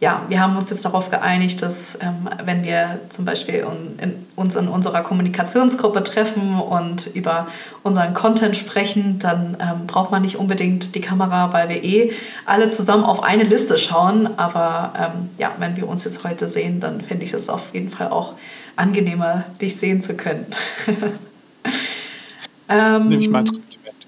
ja, 0.00 0.24
wir 0.28 0.40
haben 0.40 0.56
uns 0.56 0.70
jetzt 0.70 0.86
darauf 0.86 1.10
geeinigt, 1.10 1.60
dass 1.60 1.98
ähm, 2.00 2.28
wenn 2.44 2.64
wir 2.64 3.00
zum 3.10 3.26
Beispiel 3.26 3.66
in, 4.00 4.26
uns 4.34 4.56
in 4.56 4.66
unserer 4.66 5.02
Kommunikationsgruppe 5.02 6.02
treffen 6.02 6.58
und 6.58 7.08
über 7.08 7.48
unseren 7.82 8.14
Content 8.14 8.56
sprechen, 8.56 9.18
dann 9.18 9.58
ähm, 9.60 9.86
braucht 9.86 10.10
man 10.10 10.22
nicht 10.22 10.36
unbedingt 10.36 10.94
die 10.94 11.02
Kamera, 11.02 11.52
weil 11.52 11.68
wir 11.68 11.84
eh 11.84 12.12
alle 12.46 12.70
zusammen 12.70 13.04
auf 13.04 13.22
eine 13.22 13.42
Liste 13.42 13.76
schauen. 13.76 14.30
Aber 14.38 14.94
ähm, 14.98 15.28
ja, 15.36 15.52
wenn 15.58 15.76
wir 15.76 15.86
uns 15.86 16.04
jetzt 16.04 16.24
heute 16.24 16.48
sehen, 16.48 16.80
dann 16.80 17.02
finde 17.02 17.26
ich 17.26 17.34
es 17.34 17.50
auf 17.50 17.74
jeden 17.74 17.90
Fall 17.90 18.08
auch 18.08 18.32
angenehmer, 18.76 19.44
dich 19.60 19.76
sehen 19.76 20.00
zu 20.00 20.14
können. 20.14 20.46
ähm, 22.70 23.08
Nehme 23.08 23.20
ich 23.20 23.28
mal 23.28 23.40
als 23.40 23.52
Kompliment. 23.52 24.06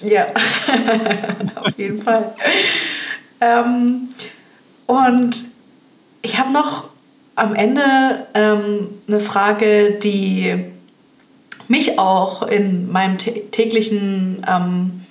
Ja, 0.00 0.26
auf 1.62 1.78
jeden 1.78 2.02
Fall. 2.02 2.34
Ähm, 4.88 4.94
und 4.96 5.44
ich 6.22 6.38
habe 6.38 6.52
noch 6.52 6.84
am 7.36 7.54
Ende 7.54 8.26
ähm, 8.34 8.88
eine 9.06 9.20
Frage, 9.20 9.92
die 9.92 10.64
mich 11.68 11.98
auch 11.98 12.42
in 12.42 12.90
meinem 12.90 13.18
täglichen 13.18 14.44
ähm, 14.48 15.02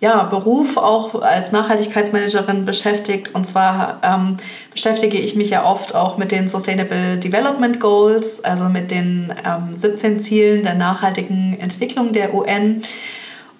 ja, 0.00 0.24
Beruf 0.24 0.76
auch 0.76 1.22
als 1.22 1.52
Nachhaltigkeitsmanagerin 1.52 2.64
beschäftigt. 2.64 3.32
Und 3.34 3.46
zwar 3.46 4.00
ähm, 4.02 4.36
beschäftige 4.72 5.16
ich 5.16 5.36
mich 5.36 5.50
ja 5.50 5.64
oft 5.64 5.94
auch 5.94 6.18
mit 6.18 6.32
den 6.32 6.48
Sustainable 6.48 7.18
Development 7.18 7.78
Goals, 7.78 8.44
also 8.44 8.64
mit 8.64 8.90
den 8.90 9.32
ähm, 9.46 9.78
17 9.78 10.18
Zielen 10.18 10.64
der 10.64 10.74
nachhaltigen 10.74 11.56
Entwicklung 11.60 12.12
der 12.12 12.34
UN. 12.34 12.82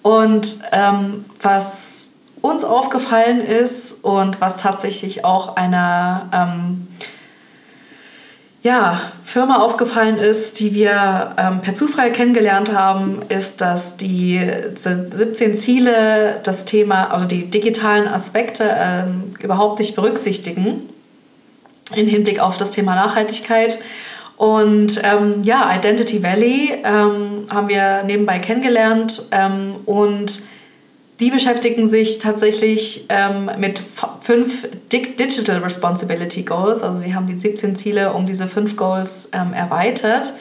Und 0.01 0.59
ähm, 0.73 1.23
was 1.41 1.92
uns 2.43 2.65
aufgefallen 2.65 3.39
ist 3.39 4.03
und 4.03 4.41
was 4.41 4.57
tatsächlich 4.57 5.23
auch 5.23 5.55
einer 5.55 6.29
ähm, 6.33 6.87
ja, 8.63 9.13
Firma 9.23 9.61
aufgefallen 9.61 10.17
ist, 10.17 10.59
die 10.59 10.73
wir 10.73 11.35
ähm, 11.37 11.61
per 11.61 11.73
Zufall 11.73 12.11
kennengelernt 12.11 12.73
haben, 12.73 13.21
ist, 13.29 13.61
dass 13.61 13.95
die 13.95 14.41
17 14.75 15.55
Ziele 15.55 16.41
das 16.43 16.65
Thema, 16.65 17.11
also 17.11 17.25
die 17.25 17.49
digitalen 17.49 18.09
Aspekte 18.09 18.69
ähm, 18.77 19.35
überhaupt 19.41 19.79
nicht 19.79 19.95
berücksichtigen 19.95 20.89
im 21.95 22.07
Hinblick 22.07 22.41
auf 22.41 22.57
das 22.57 22.71
Thema 22.71 22.93
Nachhaltigkeit. 22.95 23.79
Und 24.35 25.01
ähm, 25.01 25.43
ja, 25.43 25.73
Identity 25.73 26.21
Valley 26.21 26.81
ähm, 26.83 27.45
haben 27.53 27.69
wir 27.69 28.03
nebenbei 28.03 28.39
kennengelernt 28.39 29.29
ähm, 29.31 29.75
und 29.85 30.43
die 31.19 31.29
beschäftigen 31.29 31.87
sich 31.87 32.19
tatsächlich 32.19 33.05
ähm, 33.09 33.49
mit 33.57 33.81
fünf 34.21 34.67
Digital 34.91 35.59
Responsibility 35.59 36.43
Goals. 36.43 36.81
Also 36.81 36.99
sie 36.99 37.13
haben 37.13 37.27
die 37.27 37.37
17 37.37 37.75
Ziele 37.75 38.13
um 38.13 38.25
diese 38.25 38.47
fünf 38.47 38.75
Goals 38.75 39.29
ähm, 39.31 39.53
erweitert. 39.53 40.33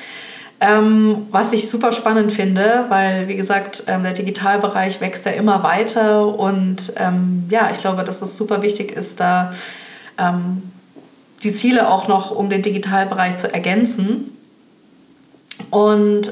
Ähm, 0.61 1.27
was 1.31 1.53
ich 1.53 1.69
super 1.69 1.91
spannend 1.91 2.33
finde, 2.33 2.85
weil, 2.89 3.27
wie 3.27 3.35
gesagt, 3.35 3.83
ähm, 3.89 4.05
der 4.05 4.13
Digitalbereich 4.13 5.01
wächst 5.01 5.27
ja 5.27 5.33
immer 5.33 5.65
weiter 5.65 6.39
und 6.39 6.93
ähm, 6.97 7.47
ja, 7.51 7.71
ich 7.73 7.79
glaube, 7.79 8.05
dass 8.05 8.23
es 8.23 8.37
super 8.37 8.63
wichtig 8.63 8.93
ist, 8.93 9.19
da 9.19 9.51
ähm, 10.19 10.63
die 11.43 11.53
Ziele 11.53 11.91
auch 11.91 12.07
noch 12.07 12.31
um 12.31 12.49
den 12.49 12.63
Digitalbereich 12.63 13.39
zu 13.39 13.53
ergänzen. 13.53 14.37
Und 15.71 16.31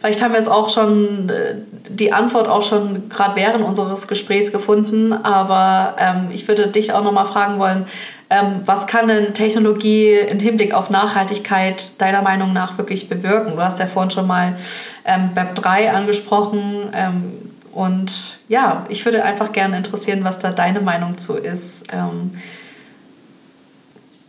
Vielleicht 0.00 0.22
haben 0.22 0.32
wir 0.32 0.40
es 0.40 0.48
auch 0.48 0.70
schon, 0.70 1.28
äh, 1.28 1.56
die 1.88 2.12
Antwort 2.12 2.48
auch 2.48 2.62
schon 2.62 3.08
gerade 3.08 3.36
während 3.36 3.64
unseres 3.64 4.08
Gesprächs 4.08 4.50
gefunden, 4.50 5.12
aber 5.12 5.96
ähm, 5.98 6.30
ich 6.32 6.48
würde 6.48 6.68
dich 6.68 6.92
auch 6.92 7.04
nochmal 7.04 7.26
fragen 7.26 7.58
wollen, 7.58 7.86
Ähm, 8.32 8.62
was 8.64 8.86
kann 8.86 9.08
denn 9.08 9.34
Technologie 9.34 10.12
im 10.12 10.38
Hinblick 10.38 10.72
auf 10.72 10.88
Nachhaltigkeit 10.88 12.00
deiner 12.00 12.22
Meinung 12.22 12.52
nach 12.52 12.78
wirklich 12.78 13.08
bewirken? 13.08 13.56
Du 13.56 13.62
hast 13.62 13.80
ja 13.80 13.86
vorhin 13.86 14.12
schon 14.12 14.28
mal 14.28 14.56
ähm, 15.04 15.30
BEP3 15.34 15.90
angesprochen. 15.90 16.90
Ähm, 16.94 17.32
und 17.72 18.38
ja, 18.48 18.86
ich 18.88 19.04
würde 19.04 19.24
einfach 19.24 19.50
gerne 19.50 19.76
interessieren, 19.76 20.22
was 20.22 20.38
da 20.38 20.52
deine 20.52 20.80
Meinung 20.80 21.18
zu 21.18 21.34
ist. 21.34 21.82
Ähm, 21.92 22.30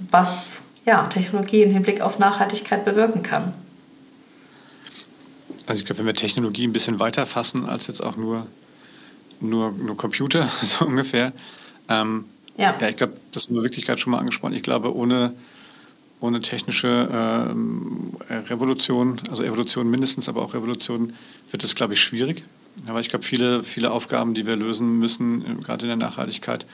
was 0.10 0.62
ja, 0.84 1.03
Technologie 1.03 1.62
im 1.62 1.71
Hinblick 1.71 2.01
auf 2.01 2.17
Nachhaltigkeit 2.17 2.84
bewirken 2.84 3.21
kann. 3.21 3.53
Also 5.71 5.79
ich 5.79 5.86
glaube, 5.86 5.99
wenn 5.99 6.05
wir 6.05 6.13
Technologie 6.13 6.67
ein 6.67 6.73
bisschen 6.73 6.99
weiter 6.99 7.25
fassen 7.25 7.65
als 7.69 7.88
jetzt 7.88 8.03
auch 8.03 8.17
nur, 8.17 8.45
nur, 9.39 9.71
nur 9.71 9.95
Computer, 9.95 10.49
so 10.62 10.86
ungefähr. 10.86 11.31
Ähm, 11.88 12.25
ja. 12.57 12.77
ja, 12.77 12.89
ich 12.89 12.97
glaube, 12.97 13.13
das 13.31 13.47
haben 13.47 13.55
wir 13.55 13.63
wirklich 13.63 13.86
gerade 13.86 13.97
schon 13.97 14.12
mal 14.12 14.17
angesprochen. 14.17 14.53
Ich 14.53 14.63
glaube, 14.63 14.93
ohne, 14.93 15.34
ohne 16.19 16.41
technische 16.41 17.07
ähm, 17.10 18.12
Revolution, 18.49 19.21
also 19.29 19.45
Evolution 19.45 19.89
mindestens, 19.89 20.27
aber 20.27 20.41
auch 20.41 20.53
Revolution, 20.53 21.13
wird 21.49 21.63
es, 21.63 21.73
glaube 21.73 21.93
ich, 21.93 22.01
schwierig. 22.01 22.43
Aber 22.86 22.99
ich 22.99 23.07
glaube, 23.07 23.23
viele, 23.23 23.63
viele 23.63 23.91
Aufgaben, 23.91 24.34
die 24.34 24.45
wir 24.45 24.57
lösen 24.57 24.99
müssen, 24.99 25.41
äh, 25.41 25.63
gerade 25.63 25.84
in 25.84 25.88
der 25.88 25.95
Nachhaltigkeit, 25.95 26.65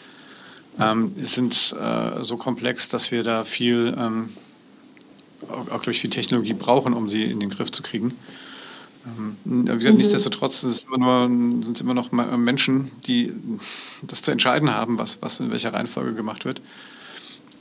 ähm, 0.79 1.13
sind 1.21 1.75
äh, 1.79 2.23
so 2.23 2.35
komplex, 2.37 2.89
dass 2.89 3.11
wir 3.11 3.21
da 3.21 3.43
viel, 3.43 3.95
ähm, 3.95 4.29
auch, 5.49 5.67
auch 5.67 5.67
glaube 5.67 5.91
ich, 5.91 5.99
viel 5.99 6.09
Technologie 6.09 6.53
brauchen, 6.53 6.93
um 6.93 7.07
sie 7.07 7.25
in 7.25 7.39
den 7.39 7.51
Griff 7.51 7.69
zu 7.71 7.83
kriegen. 7.83 8.15
Ähm, 9.07 9.37
mhm. 9.45 9.95
Nichtsdestotrotz 9.95 10.61
sind 10.61 10.71
es 10.71 10.83
immer, 10.83 10.97
nur, 11.27 11.63
sind 11.63 11.75
es 11.77 11.81
immer 11.81 11.93
noch 11.93 12.11
Menschen, 12.11 12.91
die 13.07 13.33
das 14.03 14.21
zu 14.21 14.31
entscheiden 14.31 14.73
haben, 14.73 14.97
was, 14.97 15.21
was 15.21 15.39
in 15.39 15.51
welcher 15.51 15.73
Reihenfolge 15.73 16.13
gemacht 16.13 16.45
wird. 16.45 16.61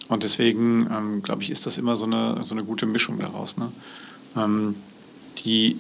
Und 0.09 0.23
deswegen, 0.23 0.89
ähm, 0.93 1.23
glaube 1.23 1.43
ich, 1.43 1.51
ist 1.51 1.67
das 1.67 1.79
immer 1.79 1.97
so 1.97 2.07
eine, 2.07 2.43
so 2.43 2.55
eine 2.55 2.65
gute 2.65 2.87
Mischung 2.87 3.19
daraus. 3.19 3.57
Ne? 3.57 3.73
Ähm, 4.37 4.77
die 5.45 5.77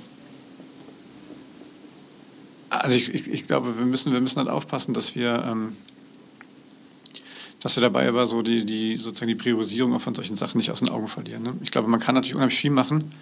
also 2.71 2.97
ich, 2.97 3.13
ich, 3.15 3.29
ich, 3.29 3.47
glaube, 3.47 3.79
wir 3.79 3.87
müssen, 3.87 4.13
wir 4.13 4.21
müssen 4.21 4.39
halt 4.39 4.49
aufpassen, 4.49 4.95
dass 4.95 5.15
wir, 5.15 5.45
ähm, 5.47 5.77
dass 7.61 7.77
wir 7.77 7.81
dabei 7.81 8.09
aber 8.09 8.27
so 8.27 8.43
die, 8.43 8.65
die, 8.65 8.97
sozusagen 8.97 9.29
die 9.29 9.35
Priorisierung 9.35 9.99
von 10.01 10.15
solchen 10.15 10.37
Sachen 10.37 10.59
nicht 10.59 10.71
aus 10.71 10.81
den 10.81 10.89
Augen 10.89 11.09
verlieren. 11.09 11.43
Ne? 11.43 11.55
Ich 11.63 11.71
glaube, 11.71 11.89
man 11.89 12.01
kann 12.01 12.15
natürlich 12.15 12.35
unheimlich 12.35 12.59
viel 12.59 12.71
machen. 12.71 13.13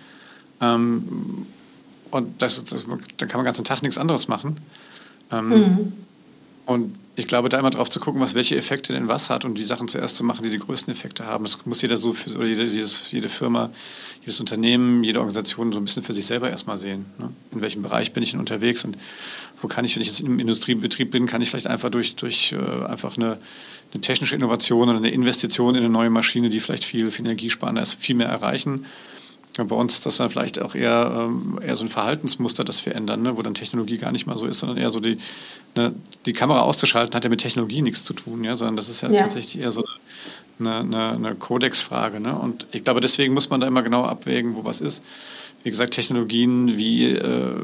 Ähm, 0.61 1.47
und 2.15 2.41
das, 2.41 2.65
das, 2.65 2.87
da 3.17 3.27
kann 3.27 3.39
man 3.39 3.45
den 3.45 3.47
ganzen 3.47 3.65
Tag 3.65 3.83
nichts 3.83 3.99
anderes 3.99 4.29
machen. 4.29 4.59
Ähm, 5.33 5.49
mhm. 5.49 5.93
Und 6.65 6.95
ich 7.17 7.27
glaube, 7.27 7.49
da 7.49 7.59
immer 7.59 7.71
drauf 7.71 7.91
zu 7.91 7.99
gucken, 7.99 8.21
was 8.21 8.37
welche 8.37 8.57
Effekte 8.57 8.93
denn 8.93 9.09
was 9.09 9.31
hat 9.31 9.45
und 9.45 9.59
die 9.59 9.65
Sachen 9.65 9.89
zuerst 9.89 10.15
zu 10.15 10.23
machen, 10.23 10.45
die 10.45 10.51
die 10.51 10.61
größten 10.61 10.95
Effekte 10.95 11.27
haben. 11.27 11.43
Das 11.43 11.67
muss 11.67 11.83
jeder 11.83 11.97
so, 11.97 12.13
für, 12.13 12.31
oder 12.37 12.47
jede, 12.47 12.67
jedes, 12.67 13.11
jede 13.11 13.29
Firma, 13.29 13.71
jedes 14.21 14.39
Unternehmen, 14.39 15.03
jede 15.03 15.19
Organisation 15.19 15.73
so 15.73 15.81
ein 15.81 15.85
bisschen 15.87 16.05
für 16.05 16.13
sich 16.13 16.25
selber 16.25 16.49
erstmal 16.49 16.79
sehen. 16.79 17.05
Ne? 17.19 17.31
In 17.51 17.61
welchem 17.61 17.83
Bereich 17.83 18.13
bin 18.13 18.23
ich 18.23 18.31
denn 18.31 18.39
unterwegs 18.39 18.85
und 18.85 18.97
wo 19.61 19.67
kann 19.67 19.85
ich, 19.85 19.97
wenn 19.97 20.03
ich 20.03 20.09
jetzt 20.09 20.21
im 20.21 20.39
Industriebetrieb 20.39 21.11
bin, 21.11 21.27
kann 21.27 21.43
ich 21.43 21.51
vielleicht 21.51 21.67
einfach 21.67 21.91
durch, 21.91 22.15
durch 22.15 22.53
äh, 22.53 22.85
einfach 22.85 23.17
eine, 23.17 23.39
eine 23.93 24.01
technische 24.03 24.37
Innovation 24.37 24.89
oder 24.89 24.99
eine 24.99 25.11
Investition 25.11 25.75
in 25.75 25.81
eine 25.81 25.89
neue 25.89 26.11
Maschine, 26.11 26.49
die 26.49 26.61
vielleicht 26.61 26.85
viel, 26.85 27.11
viel 27.11 27.25
energiesparender 27.25 27.83
ist, 27.83 27.95
viel 27.95 28.15
mehr 28.15 28.29
erreichen 28.29 28.87
bei 29.63 29.77
uns 29.77 29.95
ist 29.95 30.07
das 30.07 30.17
dann 30.17 30.31
vielleicht 30.31 30.61
auch 30.61 30.75
eher, 30.75 31.29
ähm, 31.29 31.61
eher 31.63 31.77
so 31.77 31.85
ein 31.85 31.91
Verhaltensmuster, 31.91 32.65
das 32.65 32.85
wir 32.87 32.97
ändern, 32.97 33.23
ne? 33.23 33.37
wo 33.37 33.43
dann 33.43 33.55
Technologie 33.55 33.99
gar 33.99 34.11
nicht 34.11 34.27
mal 34.27 34.37
so 34.37 34.47
ist, 34.47 34.59
sondern 34.59 34.79
eher 34.79 34.91
so 34.91 34.99
die, 34.99 35.19
ne, 35.77 35.95
die 36.27 36.33
Kamera 36.33 36.63
auszuschalten, 36.63 37.15
hat 37.15 37.23
ja 37.23 37.31
mit 37.31 37.41
Technologie 37.41 37.83
nichts 37.83 38.05
zu 38.05 38.15
tun, 38.15 38.43
ja? 38.43 38.57
sondern 38.57 38.77
das 38.77 38.89
ist 38.89 39.03
ja, 39.03 39.11
ja. 39.11 39.21
tatsächlich 39.21 39.63
eher 39.63 39.71
so 39.71 39.85
eine, 40.59 40.79
eine, 40.79 41.11
eine 41.13 41.35
Kodexfrage. 41.37 42.19
Ne? 42.19 42.37
Und 42.37 42.67
ich 42.73 42.83
glaube, 42.83 43.01
deswegen 43.01 43.33
muss 43.33 43.49
man 43.49 43.61
da 43.61 43.69
immer 43.69 43.83
genau 43.83 44.05
abwägen, 44.05 44.57
wo 44.57 44.65
was 44.65 44.81
ist. 44.81 45.05
Wie 45.63 45.71
gesagt, 45.71 45.95
Technologien 45.95 46.77
wie 46.77 47.13
äh, 47.13 47.57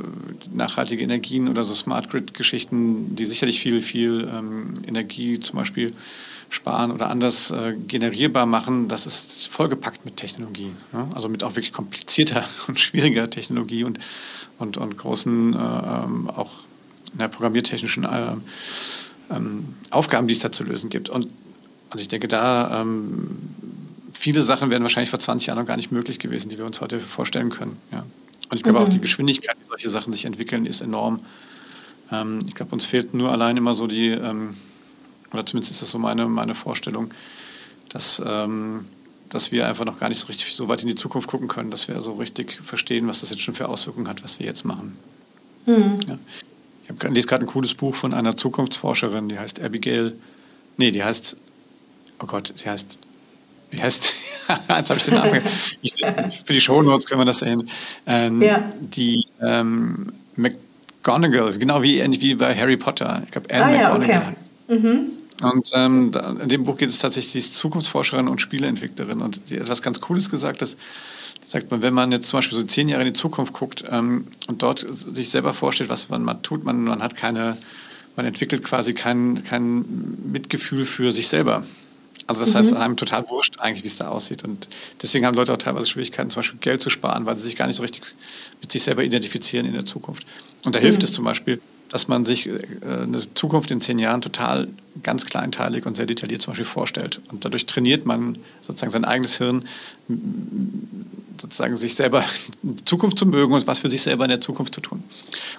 nachhaltige 0.54 1.02
Energien 1.02 1.48
oder 1.48 1.64
so 1.64 1.74
Smart 1.74 2.08
Grid-Geschichten, 2.08 3.14
die 3.16 3.26
sicherlich 3.26 3.60
viel, 3.60 3.82
viel 3.82 4.30
ähm, 4.32 4.74
Energie 4.86 5.38
zum 5.40 5.58
Beispiel 5.58 5.92
sparen 6.50 6.90
oder 6.90 7.08
anders 7.08 7.52
äh, 7.52 7.74
generierbar 7.86 8.44
machen, 8.44 8.88
das 8.88 9.06
ist 9.06 9.48
vollgepackt 9.48 10.04
mit 10.04 10.16
Technologie. 10.16 10.72
Ja? 10.92 11.08
Also 11.14 11.28
mit 11.28 11.44
auch 11.44 11.50
wirklich 11.50 11.72
komplizierter 11.72 12.44
und 12.68 12.78
schwieriger 12.78 13.30
Technologie 13.30 13.84
und, 13.84 13.98
und, 14.58 14.76
und 14.76 14.98
großen, 14.98 15.54
äh, 15.54 15.56
ähm, 15.56 16.28
auch 16.28 16.50
na, 17.14 17.28
programmiertechnischen 17.28 18.04
äh, 18.04 18.32
ähm, 19.30 19.74
Aufgaben, 19.90 20.26
die 20.26 20.34
es 20.34 20.40
da 20.40 20.50
zu 20.50 20.64
lösen 20.64 20.90
gibt. 20.90 21.08
Und 21.08 21.28
also 21.88 22.02
ich 22.02 22.08
denke, 22.08 22.28
da 22.28 22.82
ähm, 22.82 23.38
viele 24.12 24.42
Sachen 24.42 24.70
wären 24.70 24.82
wahrscheinlich 24.82 25.10
vor 25.10 25.20
20 25.20 25.46
Jahren 25.46 25.58
noch 25.58 25.66
gar 25.66 25.76
nicht 25.76 25.92
möglich 25.92 26.18
gewesen, 26.18 26.48
die 26.48 26.58
wir 26.58 26.66
uns 26.66 26.80
heute 26.80 26.98
vorstellen 26.98 27.50
können. 27.50 27.76
Ja? 27.92 28.04
Und 28.50 28.56
ich 28.56 28.64
glaube 28.64 28.80
mhm. 28.80 28.84
auch 28.84 28.88
die 28.88 29.00
Geschwindigkeit, 29.00 29.56
wie 29.60 29.68
solche 29.68 29.88
Sachen 29.88 30.12
sich 30.12 30.24
entwickeln, 30.24 30.66
ist 30.66 30.80
enorm. 30.80 31.20
Ähm, 32.10 32.40
ich 32.48 32.54
glaube, 32.54 32.72
uns 32.72 32.84
fehlt 32.84 33.14
nur 33.14 33.30
allein 33.30 33.56
immer 33.56 33.74
so 33.74 33.86
die 33.86 34.08
ähm, 34.08 34.56
oder 35.32 35.46
zumindest 35.46 35.72
ist 35.72 35.82
das 35.82 35.90
so 35.90 35.98
meine, 35.98 36.26
meine 36.26 36.54
Vorstellung, 36.54 37.12
dass, 37.88 38.22
ähm, 38.24 38.86
dass 39.28 39.52
wir 39.52 39.68
einfach 39.68 39.84
noch 39.84 39.98
gar 39.98 40.08
nicht 40.08 40.20
so 40.20 40.26
richtig 40.26 40.54
so 40.54 40.68
weit 40.68 40.82
in 40.82 40.88
die 40.88 40.94
Zukunft 40.94 41.28
gucken 41.28 41.48
können, 41.48 41.70
dass 41.70 41.88
wir 41.88 42.00
so 42.00 42.14
richtig 42.14 42.60
verstehen, 42.62 43.06
was 43.06 43.20
das 43.20 43.30
jetzt 43.30 43.42
schon 43.42 43.54
für 43.54 43.68
Auswirkungen 43.68 44.08
hat, 44.08 44.24
was 44.24 44.38
wir 44.38 44.46
jetzt 44.46 44.64
machen. 44.64 44.96
Mhm. 45.66 46.00
Ja. 46.06 46.18
Ich 46.88 47.10
lese 47.10 47.26
gerade 47.26 47.44
ein 47.44 47.48
cooles 47.48 47.74
Buch 47.74 47.94
von 47.94 48.12
einer 48.14 48.36
Zukunftsforscherin, 48.36 49.28
die 49.28 49.38
heißt 49.38 49.60
Abigail, 49.60 50.14
nee, 50.76 50.90
die 50.90 51.04
heißt, 51.04 51.36
oh 52.20 52.26
Gott, 52.26 52.52
die 52.62 52.68
heißt, 52.68 52.98
wie 53.70 53.80
heißt, 53.80 54.12
jetzt 54.48 54.90
habe 54.90 54.98
ich 54.98 55.04
den 55.04 55.14
Namen, 55.14 55.42
ich, 55.82 55.94
für 56.44 56.52
die 56.52 56.60
Shownotes 56.60 57.06
können 57.06 57.20
wir 57.20 57.26
das 57.26 57.38
sehen, 57.38 57.70
ähm, 58.06 58.42
ja. 58.42 58.72
die 58.80 59.24
ähm, 59.40 60.12
McGonagall, 60.34 61.58
genau 61.58 61.82
wie, 61.82 62.02
wie 62.20 62.34
bei 62.34 62.56
Harry 62.56 62.76
Potter, 62.76 63.22
ich 63.24 63.30
glaube 63.30 63.48
Anne 63.54 63.64
ah, 63.64 63.88
McGonagall 63.88 64.08
ja, 64.08 64.18
okay. 64.18 64.26
heißt. 64.26 64.50
Mhm. 64.68 65.19
Und 65.42 65.70
ähm, 65.74 66.12
in 66.42 66.48
dem 66.48 66.64
Buch 66.64 66.76
geht 66.76 66.90
es 66.90 66.98
tatsächlich, 66.98 67.32
sie 67.32 67.38
ist 67.38 67.56
Zukunftsforscherin 67.56 68.28
und 68.28 68.40
Spieleentwicklerin 68.40 69.22
und 69.22 69.40
sie 69.46 69.56
hat 69.56 69.62
etwas 69.62 69.82
ganz 69.82 70.00
Cooles 70.00 70.30
gesagt, 70.30 70.62
dass 70.62 70.76
sagt 71.46 71.70
man, 71.70 71.82
wenn 71.82 71.94
man 71.94 72.12
jetzt 72.12 72.28
zum 72.28 72.38
Beispiel 72.38 72.58
so 72.58 72.64
zehn 72.64 72.88
Jahre 72.88 73.02
in 73.02 73.08
die 73.08 73.18
Zukunft 73.18 73.52
guckt 73.52 73.84
ähm, 73.90 74.26
und 74.46 74.62
dort 74.62 74.86
sich 74.88 75.30
selber 75.30 75.52
vorstellt, 75.52 75.90
was 75.90 76.08
man, 76.08 76.22
man 76.22 76.42
tut, 76.42 76.64
man, 76.64 76.84
man 76.84 77.02
hat 77.02 77.16
keine, 77.16 77.56
man 78.14 78.24
entwickelt 78.24 78.62
quasi 78.62 78.94
kein, 78.94 79.42
kein 79.42 79.84
Mitgefühl 80.30 80.84
für 80.84 81.10
sich 81.10 81.26
selber. 81.26 81.64
Also 82.28 82.42
das 82.42 82.54
mhm. 82.54 82.58
heißt, 82.58 82.72
einem 82.74 82.96
total 82.96 83.28
wurscht 83.28 83.58
eigentlich, 83.58 83.82
wie 83.82 83.88
es 83.88 83.96
da 83.96 84.08
aussieht. 84.08 84.44
Und 84.44 84.68
deswegen 85.02 85.26
haben 85.26 85.34
Leute 85.34 85.52
auch 85.52 85.58
teilweise 85.58 85.88
Schwierigkeiten, 85.88 86.30
zum 86.30 86.40
Beispiel 86.40 86.60
Geld 86.60 86.80
zu 86.80 86.90
sparen, 86.90 87.26
weil 87.26 87.36
sie 87.36 87.44
sich 87.44 87.56
gar 87.56 87.66
nicht 87.66 87.76
so 87.76 87.82
richtig 87.82 88.04
mit 88.60 88.70
sich 88.70 88.84
selber 88.84 89.02
identifizieren 89.02 89.66
in 89.66 89.72
der 89.72 89.86
Zukunft. 89.86 90.24
Und 90.64 90.76
da 90.76 90.78
mhm. 90.78 90.84
hilft 90.84 91.02
es 91.02 91.12
zum 91.12 91.24
Beispiel, 91.24 91.60
dass 91.90 92.08
man 92.08 92.24
sich 92.24 92.48
äh, 92.48 92.58
eine 92.82 93.22
Zukunft 93.34 93.70
in 93.70 93.80
zehn 93.80 93.98
Jahren 93.98 94.22
total 94.22 94.68
ganz 95.02 95.26
kleinteilig 95.26 95.86
und 95.86 95.96
sehr 95.96 96.06
detailliert 96.06 96.42
zum 96.42 96.52
Beispiel 96.52 96.64
vorstellt. 96.64 97.20
Und 97.30 97.44
dadurch 97.44 97.66
trainiert 97.66 98.06
man 98.06 98.38
sozusagen 98.60 98.92
sein 98.92 99.04
eigenes 99.04 99.38
Hirn, 99.38 99.64
sozusagen 101.40 101.76
sich 101.76 101.94
selber 101.94 102.24
die 102.62 102.84
Zukunft 102.84 103.18
zu 103.18 103.26
mögen 103.26 103.52
und 103.52 103.66
was 103.66 103.78
für 103.78 103.88
sich 103.88 104.02
selber 104.02 104.24
in 104.24 104.30
der 104.30 104.40
Zukunft 104.40 104.74
zu 104.74 104.80
tun. 104.80 105.02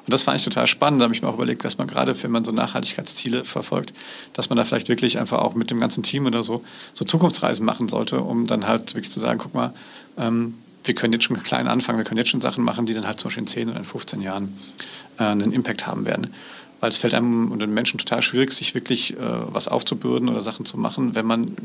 Und 0.05 0.13
das 0.13 0.23
fand 0.23 0.37
ich 0.37 0.43
total 0.43 0.67
spannend. 0.67 1.01
Da 1.01 1.05
habe 1.05 1.13
ich 1.13 1.21
mir 1.21 1.27
auch 1.27 1.35
überlegt, 1.35 1.63
dass 1.63 1.77
man 1.77 1.87
gerade, 1.87 2.21
wenn 2.23 2.31
man 2.31 2.45
so 2.45 2.51
Nachhaltigkeitsziele 2.51 3.43
verfolgt, 3.43 3.93
dass 4.33 4.49
man 4.49 4.57
da 4.57 4.63
vielleicht 4.63 4.89
wirklich 4.89 5.17
einfach 5.19 5.39
auch 5.39 5.55
mit 5.55 5.71
dem 5.71 5.79
ganzen 5.79 6.03
Team 6.03 6.25
oder 6.25 6.43
so 6.43 6.63
so 6.93 7.05
Zukunftsreisen 7.05 7.65
machen 7.65 7.89
sollte, 7.89 8.21
um 8.21 8.47
dann 8.47 8.67
halt 8.67 8.93
wirklich 8.95 9.11
zu 9.11 9.19
sagen, 9.19 9.39
guck 9.39 9.53
mal, 9.53 9.73
ähm, 10.17 10.55
wir 10.83 10.95
können 10.95 11.13
jetzt 11.13 11.25
schon 11.25 11.41
klein 11.41 11.67
anfangen, 11.67 11.97
wir 11.97 12.05
können 12.05 12.17
jetzt 12.17 12.29
schon 12.29 12.41
Sachen 12.41 12.63
machen, 12.63 12.85
die 12.85 12.93
dann 12.93 13.05
halt 13.05 13.19
zum 13.19 13.29
Beispiel 13.29 13.43
in 13.43 13.47
10 13.47 13.69
oder 13.69 13.79
in 13.79 13.85
15 13.85 14.21
Jahren 14.21 14.57
äh, 15.19 15.23
einen 15.23 15.51
Impact 15.51 15.85
haben 15.85 16.05
werden. 16.05 16.33
Weil 16.79 16.89
es 16.89 16.97
fällt 16.97 17.13
einem 17.13 17.51
und 17.51 17.61
den 17.61 17.73
Menschen 17.73 17.99
total 17.99 18.21
schwierig, 18.21 18.53
sich 18.53 18.73
wirklich 18.73 19.13
äh, 19.13 19.17
was 19.19 19.67
aufzubürden 19.67 20.29
oder 20.29 20.41
Sachen 20.41 20.65
zu 20.65 20.77
machen, 20.77 21.13
wenn 21.15 21.25
man 21.25 21.55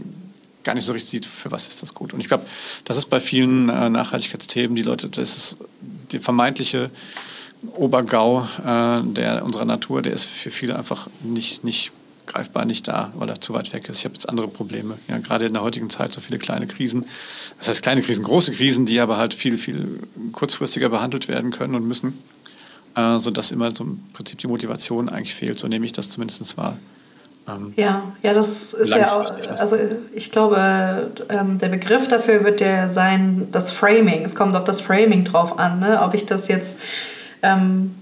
gar 0.64 0.74
nicht 0.74 0.84
so 0.84 0.92
richtig 0.92 1.10
sieht, 1.10 1.26
für 1.26 1.50
was 1.50 1.68
ist 1.68 1.82
das 1.82 1.94
gut. 1.94 2.12
Und 2.12 2.20
ich 2.20 2.28
glaube, 2.28 2.44
das 2.84 2.96
ist 2.96 3.06
bei 3.06 3.20
vielen 3.20 3.68
äh, 3.68 3.88
Nachhaltigkeitsthemen, 3.88 4.76
die 4.76 4.82
Leute, 4.82 5.08
das 5.08 5.36
ist 5.36 5.58
die 6.12 6.18
vermeintliche 6.18 6.90
Obergau 7.76 8.46
äh, 8.58 9.02
der, 9.02 9.44
unserer 9.44 9.64
Natur, 9.64 10.02
der 10.02 10.12
ist 10.12 10.24
für 10.24 10.50
viele 10.50 10.76
einfach 10.76 11.08
nicht, 11.22 11.64
nicht 11.64 11.92
greifbar 12.26 12.64
nicht 12.64 12.88
da, 12.88 13.12
weil 13.14 13.28
er 13.28 13.40
zu 13.40 13.54
weit 13.54 13.72
weg 13.72 13.88
ist. 13.88 13.98
Ich 13.98 14.04
habe 14.04 14.14
jetzt 14.14 14.28
andere 14.28 14.48
Probleme. 14.48 14.98
Ja, 15.08 15.18
gerade 15.18 15.46
in 15.46 15.52
der 15.52 15.62
heutigen 15.62 15.90
Zeit 15.90 16.12
so 16.12 16.20
viele 16.20 16.38
kleine 16.38 16.66
Krisen. 16.66 17.06
Das 17.58 17.68
heißt 17.68 17.82
kleine 17.82 18.02
Krisen, 18.02 18.24
große 18.24 18.52
Krisen, 18.52 18.86
die 18.86 19.00
aber 19.00 19.16
halt 19.16 19.34
viel, 19.34 19.58
viel 19.58 20.00
kurzfristiger 20.32 20.88
behandelt 20.88 21.28
werden 21.28 21.50
können 21.50 21.74
und 21.74 21.86
müssen, 21.86 22.18
äh, 22.94 23.18
sodass 23.18 23.52
immer 23.52 23.74
so 23.74 23.84
im 23.84 24.02
Prinzip 24.12 24.38
die 24.38 24.46
Motivation 24.46 25.08
eigentlich 25.08 25.34
fehlt. 25.34 25.58
So 25.58 25.68
nehme 25.68 25.86
ich 25.86 25.92
das 25.92 26.10
zumindest 26.10 26.56
wahr. 26.56 26.76
Ähm, 27.48 27.72
ja, 27.76 28.02
ja, 28.22 28.34
das 28.34 28.74
ist 28.74 28.90
ja 28.90 29.14
auch, 29.14 29.24
also 29.58 29.76
ich 30.12 30.32
glaube, 30.32 31.12
ähm, 31.28 31.58
der 31.58 31.68
Begriff 31.68 32.08
dafür 32.08 32.44
wird 32.44 32.60
ja 32.60 32.88
sein, 32.88 33.48
das 33.52 33.70
Framing. 33.70 34.24
Es 34.24 34.34
kommt 34.34 34.56
auf 34.56 34.64
das 34.64 34.80
Framing 34.80 35.24
drauf 35.24 35.58
an, 35.58 35.78
ne? 35.78 36.00
ob 36.02 36.14
ich 36.14 36.26
das 36.26 36.48
jetzt 36.48 36.76
ähm, 37.42 37.95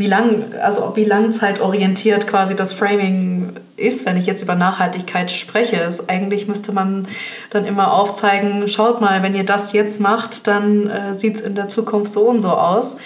wie 0.00 0.08
lang, 0.08 0.54
also 0.60 0.92
wie 0.96 1.04
langzeitorientiert 1.04 2.26
quasi 2.26 2.56
das 2.56 2.72
Framing 2.72 3.52
ist, 3.76 4.04
wenn 4.06 4.16
ich 4.16 4.26
jetzt 4.26 4.42
über 4.42 4.54
Nachhaltigkeit 4.54 5.30
spreche. 5.30 5.76
Ist, 5.76 6.10
eigentlich 6.10 6.48
müsste 6.48 6.72
man 6.72 7.06
dann 7.50 7.64
immer 7.64 7.92
aufzeigen, 7.92 8.68
schaut 8.68 9.00
mal, 9.00 9.22
wenn 9.22 9.34
ihr 9.34 9.44
das 9.44 9.72
jetzt 9.72 10.00
macht, 10.00 10.46
dann 10.46 10.88
äh, 10.88 11.14
sieht 11.14 11.36
es 11.36 11.40
in 11.40 11.54
der 11.54 11.68
Zukunft 11.68 12.12
so 12.12 12.22
und 12.22 12.40
so 12.40 12.50
aus. 12.50 12.96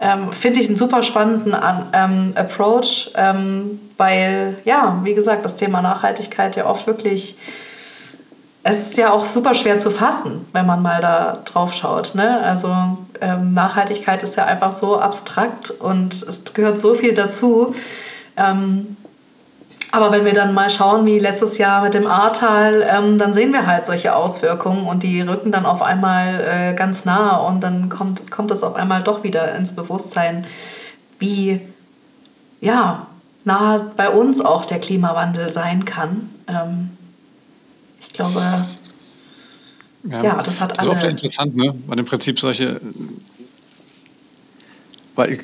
Ähm, 0.00 0.32
Finde 0.32 0.60
ich 0.60 0.68
einen 0.68 0.76
super 0.76 1.02
spannenden 1.02 1.56
ähm, 1.92 2.32
Approach, 2.34 3.10
ähm, 3.16 3.80
weil, 3.96 4.56
ja, 4.64 5.00
wie 5.04 5.14
gesagt, 5.14 5.44
das 5.44 5.56
Thema 5.56 5.82
Nachhaltigkeit 5.82 6.56
ja 6.56 6.66
oft 6.66 6.86
wirklich 6.86 7.36
es 8.66 8.78
ist 8.88 8.96
ja 8.96 9.12
auch 9.12 9.26
super 9.26 9.52
schwer 9.52 9.78
zu 9.78 9.90
fassen, 9.90 10.46
wenn 10.52 10.64
man 10.64 10.80
mal 10.80 11.00
da 11.02 11.38
drauf 11.44 11.74
schaut. 11.74 12.14
Ne? 12.14 12.40
Also 12.40 12.74
ähm, 13.20 13.52
Nachhaltigkeit 13.52 14.22
ist 14.22 14.36
ja 14.36 14.46
einfach 14.46 14.72
so 14.72 14.98
abstrakt 14.98 15.70
und 15.70 16.22
es 16.22 16.44
gehört 16.54 16.80
so 16.80 16.94
viel 16.94 17.12
dazu. 17.12 17.74
Ähm, 18.38 18.96
aber 19.92 20.10
wenn 20.12 20.24
wir 20.24 20.32
dann 20.32 20.54
mal 20.54 20.70
schauen, 20.70 21.04
wie 21.04 21.18
letztes 21.18 21.58
Jahr 21.58 21.82
mit 21.82 21.92
dem 21.92 22.06
Ahrtal, 22.06 22.84
ähm, 22.88 23.18
dann 23.18 23.34
sehen 23.34 23.52
wir 23.52 23.66
halt 23.66 23.84
solche 23.84 24.16
Auswirkungen 24.16 24.86
und 24.86 25.02
die 25.02 25.20
rücken 25.20 25.52
dann 25.52 25.66
auf 25.66 25.82
einmal 25.82 26.40
äh, 26.40 26.74
ganz 26.74 27.04
nah 27.04 27.36
und 27.36 27.60
dann 27.62 27.90
kommt, 27.90 28.30
kommt 28.30 28.50
es 28.50 28.62
auf 28.62 28.76
einmal 28.76 29.02
doch 29.02 29.24
wieder 29.24 29.54
ins 29.54 29.76
Bewusstsein, 29.76 30.46
wie 31.18 31.60
ja, 32.62 33.06
nah 33.44 33.92
bei 33.94 34.08
uns 34.08 34.40
auch 34.40 34.64
der 34.64 34.80
Klimawandel 34.80 35.52
sein 35.52 35.84
kann. 35.84 36.30
Ähm, 36.48 36.93
ich 38.14 38.18
glaube, 38.18 38.68
ja, 40.04 40.22
ja 40.22 40.40
das 40.40 40.60
hat 40.60 40.78
alle. 40.78 40.88
Das 40.88 40.98
ist 40.98 41.04
auch 41.04 41.10
interessant, 41.10 41.56
ne? 41.56 41.74
weil 41.88 41.98
im 41.98 42.04
Prinzip 42.04 42.38
solche 42.38 42.80
weil 45.16 45.32
ich 45.32 45.40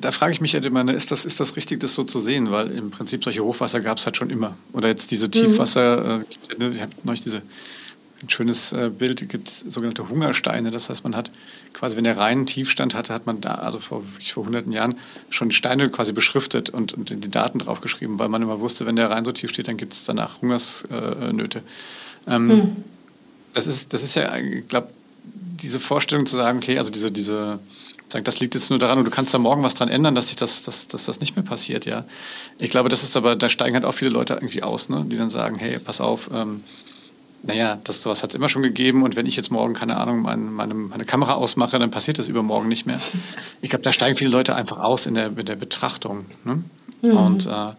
da 0.00 0.12
frage 0.12 0.32
ich 0.32 0.42
mich 0.42 0.52
halt 0.52 0.66
immer, 0.66 0.84
ne, 0.84 0.92
ist 0.92 1.10
das, 1.10 1.24
ist 1.24 1.40
das 1.40 1.56
richtig, 1.56 1.80
das 1.80 1.94
so 1.94 2.02
zu 2.02 2.20
sehen? 2.20 2.50
Weil 2.50 2.70
im 2.70 2.90
Prinzip 2.90 3.24
solche 3.24 3.42
Hochwasser 3.42 3.80
gab 3.80 3.98
es 3.98 4.04
halt 4.04 4.16
schon 4.16 4.30
immer. 4.30 4.56
Oder 4.72 4.88
jetzt 4.88 5.10
diese 5.10 5.26
mhm. 5.26 5.32
Tiefwasser, 5.32 6.18
mhm. 6.18 6.24
äh, 6.60 6.68
ich 6.70 6.82
habe 6.82 6.92
neulich 7.04 7.22
diese, 7.22 7.42
ein 8.22 8.30
schönes 8.30 8.72
äh, 8.72 8.90
Bild, 8.90 9.28
gibt 9.28 9.48
sogenannte 9.48 10.08
Hungersteine. 10.08 10.70
Das 10.70 10.88
heißt, 10.88 11.04
man 11.04 11.14
hat 11.16 11.30
quasi, 11.72 11.96
wenn 11.96 12.04
der 12.04 12.16
Rhein 12.16 12.46
Tiefstand 12.46 12.94
hatte, 12.94 13.12
hat 13.12 13.26
man 13.26 13.40
da, 13.40 13.56
also 13.56 13.80
vor, 13.80 14.02
vor 14.32 14.46
hunderten 14.46 14.72
Jahren, 14.72 14.94
schon 15.28 15.50
Steine 15.50 15.90
quasi 15.90 16.12
beschriftet 16.12 16.70
und, 16.70 16.94
und 16.94 17.10
die 17.10 17.30
Daten 17.30 17.58
draufgeschrieben, 17.58 18.18
weil 18.18 18.28
man 18.28 18.42
immer 18.42 18.60
wusste, 18.60 18.86
wenn 18.86 18.96
der 18.96 19.10
Rhein 19.10 19.24
so 19.24 19.32
tief 19.32 19.50
steht, 19.50 19.68
dann 19.68 19.76
gibt 19.76 19.92
es 19.92 20.04
danach 20.04 20.40
Hungersnöte. 20.40 21.62
Ähm, 22.26 22.46
mhm. 22.46 22.76
das, 23.54 23.66
ist, 23.66 23.92
das 23.92 24.02
ist 24.02 24.14
ja, 24.14 24.36
ich 24.36 24.68
glaube, 24.68 24.88
diese 25.62 25.80
Vorstellung 25.80 26.26
zu 26.26 26.36
sagen, 26.36 26.58
okay, 26.58 26.78
also 26.78 26.90
diese, 26.90 27.10
diese 27.10 27.58
sagen, 28.12 28.24
das 28.24 28.38
liegt 28.40 28.54
jetzt 28.54 28.70
nur 28.70 28.78
daran 28.78 28.98
und 28.98 29.04
du 29.04 29.10
kannst 29.10 29.34
da 29.34 29.38
morgen 29.38 29.62
was 29.62 29.74
dran 29.74 29.88
ändern, 29.88 30.14
dass 30.14 30.28
sich 30.28 30.36
das, 30.36 30.62
dass, 30.62 30.86
dass 30.86 31.04
das 31.04 31.20
nicht 31.20 31.34
mehr 31.34 31.44
passiert, 31.44 31.86
ja. 31.86 32.04
Ich 32.58 32.70
glaube, 32.70 32.88
das 32.88 33.02
ist 33.02 33.16
aber, 33.16 33.34
da 33.34 33.48
steigen 33.48 33.74
halt 33.74 33.84
auch 33.84 33.94
viele 33.94 34.10
Leute 34.10 34.34
irgendwie 34.34 34.62
aus, 34.62 34.88
ne? 34.88 35.04
die 35.08 35.16
dann 35.16 35.30
sagen, 35.30 35.56
hey, 35.58 35.78
pass 35.78 36.00
auf, 36.00 36.30
ähm, 36.32 36.62
naja, 37.42 37.78
das 37.82 38.02
sowas 38.02 38.22
hat 38.22 38.30
es 38.30 38.36
immer 38.36 38.48
schon 38.48 38.62
gegeben 38.62 39.02
und 39.02 39.16
wenn 39.16 39.26
ich 39.26 39.34
jetzt 39.34 39.50
morgen, 39.50 39.74
keine 39.74 39.96
Ahnung, 39.96 40.22
mein, 40.22 40.52
meine, 40.52 40.74
meine 40.74 41.04
Kamera 41.04 41.34
ausmache, 41.34 41.78
dann 41.78 41.90
passiert 41.90 42.18
das 42.18 42.28
übermorgen 42.28 42.68
nicht 42.68 42.86
mehr. 42.86 43.00
Ich 43.62 43.70
glaube, 43.70 43.82
da 43.82 43.92
steigen 43.92 44.16
viele 44.16 44.30
Leute 44.30 44.54
einfach 44.54 44.78
aus 44.78 45.06
in 45.06 45.14
der, 45.14 45.36
in 45.36 45.46
der 45.46 45.56
Betrachtung. 45.56 46.26
Ne? 46.44 46.62
Mhm. 47.02 47.16
Und 47.16 47.46
äh, 47.46 47.72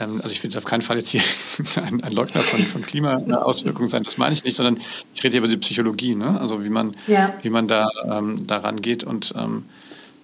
also 0.00 0.30
ich 0.30 0.42
will 0.42 0.50
jetzt 0.50 0.56
auf 0.56 0.64
keinen 0.64 0.82
Fall 0.82 0.96
jetzt 0.96 1.10
hier 1.10 1.22
ein, 1.76 2.02
ein 2.02 2.12
Leugner 2.12 2.40
von, 2.40 2.64
von 2.66 2.82
Klimaauswirkungen 2.82 3.88
sein, 3.88 4.02
das 4.02 4.18
meine 4.18 4.32
ich 4.32 4.44
nicht, 4.44 4.56
sondern 4.56 4.78
ich 5.14 5.22
rede 5.22 5.32
hier 5.32 5.40
über 5.40 5.48
die 5.48 5.56
Psychologie, 5.56 6.14
ne? 6.14 6.40
also 6.40 6.64
wie 6.64 6.70
man, 6.70 6.96
ja. 7.06 7.34
wie 7.42 7.50
man 7.50 7.68
da 7.68 7.88
ähm, 8.04 8.46
daran 8.46 8.82
geht 8.82 9.04
und 9.04 9.34
ähm, 9.36 9.64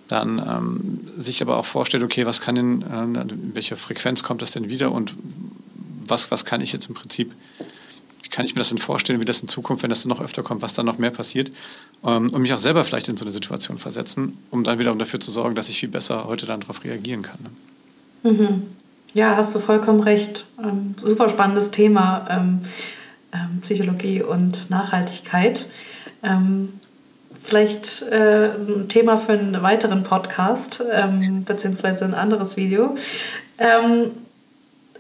dann 0.09 0.39
ähm, 0.39 1.01
sich 1.21 1.43
aber 1.43 1.57
auch 1.57 1.67
vorstellt, 1.67 2.03
okay, 2.03 2.27
was 2.27 2.41
kann 2.41 2.55
denn, 2.55 2.83
äh, 2.83 3.03
in 3.03 3.55
welcher 3.55 3.77
Frequenz 3.77 4.23
kommt 4.23 4.43
das 4.43 4.53
denn 4.53 4.69
wieder 4.69 4.93
und 4.93 5.15
was, 6.07 6.31
was 6.31 6.45
kann 6.45 6.61
ich 6.61 6.73
jetzt 6.73 6.89
im 6.89 6.95
Prinzip, 6.95 7.33
wie 8.23 8.29
kann 8.29 8.47
ich 8.47 8.55
mir 8.55 8.61
das 8.61 8.69
denn 8.69 8.79
vorstellen, 8.79 9.21
wie 9.21 9.25
das 9.25 9.41
in 9.41 9.49
Zukunft, 9.49 9.83
wenn 9.83 9.91
das 9.91 10.03
dann 10.03 10.11
noch 10.11 10.21
öfter 10.21 10.43
kommt, 10.43 10.63
was 10.63 10.75
dann 10.75 10.87
noch 10.87 10.99
mehr 10.99 11.11
passiert 11.11 11.51
ähm, 12.05 12.31
und 12.31 12.43
mich 12.43 12.53
auch 12.53 12.59
selber 12.59 12.85
vielleicht 12.85 13.09
in 13.09 13.17
so 13.17 13.25
eine 13.25 13.33
Situation 13.33 13.79
versetzen, 13.79 14.39
um 14.51 14.65
dann 14.65 14.79
wiederum 14.79 14.99
dafür 14.99 15.21
zu 15.21 15.31
sorgen, 15.31 15.55
dass 15.55 15.69
ich 15.69 15.81
viel 15.81 15.89
besser 15.89 16.27
heute 16.27 16.47
dann 16.47 16.61
darauf 16.61 16.85
reagieren 16.85 17.23
kann. 17.23 17.39
Ne? 17.43 18.33
Mhm. 18.33 18.63
Ja, 19.13 19.37
hast 19.37 19.55
du 19.55 19.59
vollkommen 19.59 20.01
recht. 20.01 20.47
Ähm, 20.63 20.95
super 21.03 21.29
spannendes 21.29 21.71
Thema, 21.71 22.27
ähm, 22.31 22.61
ähm, 23.33 23.61
Psychologie 23.63 24.23
und 24.23 24.69
Nachhaltigkeit. 24.71 25.67
Ähm, 26.23 26.81
vielleicht 27.43 28.03
äh, 28.03 28.51
ein 28.57 28.89
Thema 28.89 29.17
für 29.17 29.33
einen 29.33 29.63
weiteren 29.63 30.03
Podcast, 30.03 30.85
ähm, 30.93 31.45
beziehungsweise 31.45 32.05
ein 32.05 32.15
anderes 32.15 32.57
Video. 32.57 32.95
Ähm, 33.59 34.11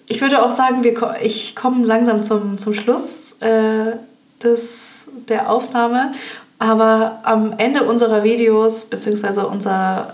ich 0.06 0.20
würde 0.20 0.42
auch 0.42 0.52
sagen, 0.52 0.84
wir, 0.84 1.16
ich 1.22 1.56
komme 1.56 1.84
langsam 1.84 2.20
zum, 2.20 2.58
zum 2.58 2.74
Schluss 2.74 3.32
äh, 3.40 3.96
des, 4.42 5.06
der 5.28 5.50
Aufnahme, 5.50 6.12
aber 6.58 7.20
am 7.24 7.54
Ende 7.58 7.82
unserer 7.82 8.22
Videos, 8.22 8.84
beziehungsweise 8.84 9.46
unser 9.46 10.10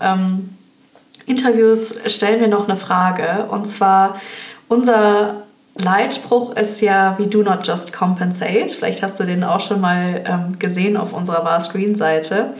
Interviews 1.25 1.95
stellen 2.07 2.41
wir 2.41 2.47
noch 2.47 2.67
eine 2.67 2.77
Frage. 2.77 3.45
Und 3.49 3.67
zwar, 3.67 4.19
unser 4.67 5.43
Leitspruch 5.75 6.55
ist 6.55 6.81
ja, 6.81 7.15
we 7.17 7.27
do 7.27 7.41
not 7.41 7.65
just 7.65 7.93
compensate. 7.93 8.69
Vielleicht 8.69 9.01
hast 9.01 9.19
du 9.19 9.25
den 9.25 9.43
auch 9.43 9.59
schon 9.59 9.81
mal 9.81 10.23
ähm, 10.27 10.59
gesehen 10.59 10.97
auf 10.97 11.13
unserer 11.13 11.43
Bar 11.43 11.61
Screen 11.61 11.95
Seite. 11.95 12.53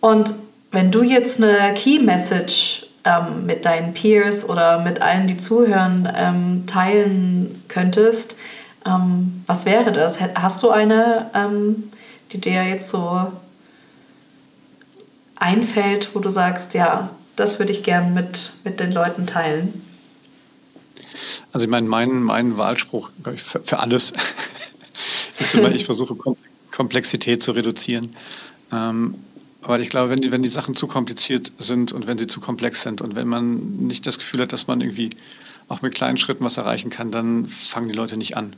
Und 0.00 0.34
wenn 0.70 0.90
du 0.90 1.02
jetzt 1.02 1.42
eine 1.42 1.74
Key 1.74 1.98
Message 1.98 2.86
ähm, 3.04 3.46
mit 3.46 3.64
deinen 3.64 3.92
Peers 3.94 4.48
oder 4.48 4.78
mit 4.78 5.02
allen, 5.02 5.26
die 5.26 5.36
zuhören, 5.36 6.08
ähm, 6.14 6.66
teilen 6.66 7.62
könntest, 7.68 8.36
ähm, 8.86 9.42
was 9.46 9.66
wäre 9.66 9.92
das? 9.92 10.18
Hast 10.34 10.62
du 10.62 10.70
eine, 10.70 11.30
ähm, 11.34 11.90
die 12.32 12.40
dir 12.40 12.64
jetzt 12.64 12.88
so 12.90 13.26
einfällt, 15.36 16.14
wo 16.14 16.20
du 16.20 16.30
sagst, 16.30 16.74
ja, 16.74 17.10
das 17.38 17.58
würde 17.58 17.72
ich 17.72 17.82
gern 17.82 18.14
mit, 18.14 18.54
mit 18.64 18.80
den 18.80 18.92
Leuten 18.92 19.26
teilen. 19.26 19.82
Also 21.52 21.64
ich 21.64 21.70
meine, 21.70 21.88
mein, 21.88 22.22
mein 22.22 22.56
Wahlspruch 22.56 23.10
ich, 23.32 23.42
für, 23.42 23.60
für, 23.60 23.78
alles 23.78 24.12
ist 25.38 25.54
immer, 25.54 25.70
ich 25.70 25.84
versuche 25.84 26.16
Komplexität 26.72 27.42
zu 27.42 27.52
reduzieren. 27.52 28.14
Ähm, 28.72 29.14
aber 29.62 29.80
ich 29.80 29.88
glaube, 29.88 30.10
wenn 30.10 30.20
die, 30.20 30.32
wenn 30.32 30.42
die 30.42 30.48
Sachen 30.48 30.74
zu 30.74 30.86
kompliziert 30.86 31.52
sind 31.58 31.92
und 31.92 32.06
wenn 32.06 32.18
sie 32.18 32.26
zu 32.26 32.40
komplex 32.40 32.82
sind 32.82 33.00
und 33.00 33.16
wenn 33.16 33.28
man 33.28 33.86
nicht 33.86 34.06
das 34.06 34.18
Gefühl 34.18 34.40
hat, 34.40 34.52
dass 34.52 34.66
man 34.66 34.80
irgendwie 34.80 35.10
auch 35.68 35.82
mit 35.82 35.94
kleinen 35.94 36.16
Schritten 36.16 36.44
was 36.44 36.56
erreichen 36.56 36.90
kann, 36.90 37.10
dann 37.10 37.46
fangen 37.46 37.88
die 37.88 37.94
Leute 37.94 38.16
nicht 38.16 38.36
an. 38.36 38.54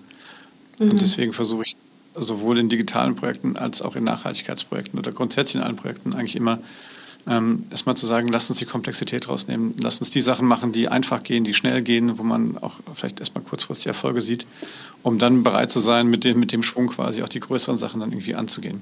Mhm. 0.79 0.93
Und 0.93 1.03
deswegen 1.03 1.33
versuche 1.33 1.65
ich 1.65 1.77
sowohl 2.15 2.59
in 2.59 2.69
digitalen 2.69 3.15
Projekten 3.15 3.57
als 3.57 3.83
auch 3.83 3.97
in 3.97 4.05
Nachhaltigkeitsprojekten 4.05 4.99
oder 4.99 5.13
grundsätzlich 5.13 5.61
in 5.61 5.67
allen 5.67 5.77
Projekten 5.77 6.15
eigentlich 6.15 6.37
immer 6.37 6.59
ähm, 7.27 7.67
erstmal 7.71 7.97
zu 7.97 8.07
sagen, 8.07 8.29
lass 8.29 8.49
uns 8.51 8.59
die 8.59 8.65
Komplexität 8.65 9.29
rausnehmen, 9.29 9.75
lass 9.83 9.99
uns 9.99 10.11
die 10.11 10.21
Sachen 10.21 10.47
machen, 10.47 10.73
die 10.73 10.89
einfach 10.89 11.23
gehen, 11.23 11.45
die 11.45 11.55
schnell 11.55 11.83
gehen, 11.83 12.19
wo 12.19 12.23
man 12.23 12.59
auch 12.59 12.81
vielleicht 12.95 13.21
erstmal 13.21 13.45
kurzfristig 13.45 13.89
Erfolge 13.89 14.21
sieht, 14.21 14.47
um 15.03 15.19
dann 15.19 15.43
bereit 15.43 15.71
zu 15.71 15.81
sein, 15.81 16.09
mit 16.09 16.25
dem, 16.25 16.41
mit 16.41 16.53
dem 16.53 16.63
Schwung 16.63 16.89
quasi 16.89 17.23
auch 17.23 17.29
die 17.29 17.41
größeren 17.41 17.77
Sachen 17.77 18.01
dann 18.01 18.11
irgendwie 18.11 18.35
anzugehen. 18.35 18.81